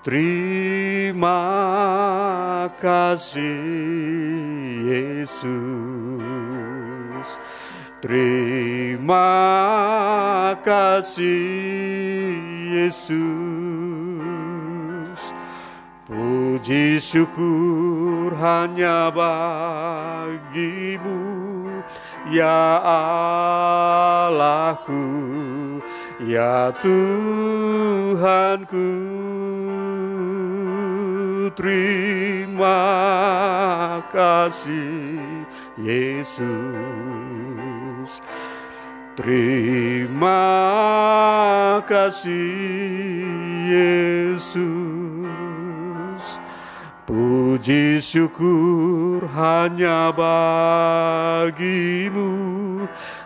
Terima 0.06 1.42
kasih 2.78 3.58
Yesus. 4.86 5.58
Terima 8.06 9.26
kasih 10.62 12.38
Yesus. 12.86 13.18
Puji 16.06 17.02
syukur 17.02 18.38
hanya 18.38 19.10
bagimu 19.10 20.62
ya 22.30 22.78
Allahku 24.30 25.02
ya 26.30 26.70
Tuhanku 26.78 27.66
terima 31.54 32.82
kasih 34.10 35.46
Yesus. 35.78 36.50
Terima 39.16 40.44
kasih 41.88 43.24
Yesus. 43.72 44.60
Puji 47.08 48.04
syukur 48.04 49.24
hanya 49.32 50.12
bagimu. 50.12 51.64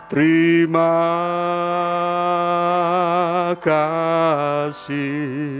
Terima 0.06 0.94
kasih 3.58 5.58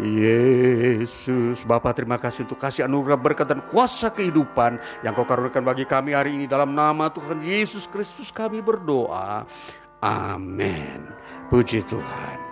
Yesus, 0.00 1.68
Bapa 1.68 1.92
terima 1.92 2.16
kasih 2.16 2.48
untuk 2.48 2.56
kasih 2.56 2.88
anugerah 2.88 3.20
berkat 3.20 3.44
dan 3.44 3.60
kuasa 3.68 4.08
kehidupan 4.08 4.80
yang 5.04 5.12
kau 5.12 5.28
karuniakan 5.28 5.64
bagi 5.64 5.84
kami 5.84 6.16
hari 6.16 6.32
ini 6.32 6.48
dalam 6.48 6.72
nama 6.72 7.12
Tuhan 7.12 7.44
Yesus 7.44 7.84
Kristus 7.84 8.32
kami 8.32 8.64
berdoa. 8.64 9.44
Amin. 10.00 11.04
Puji 11.52 11.84
Tuhan. 11.84 12.51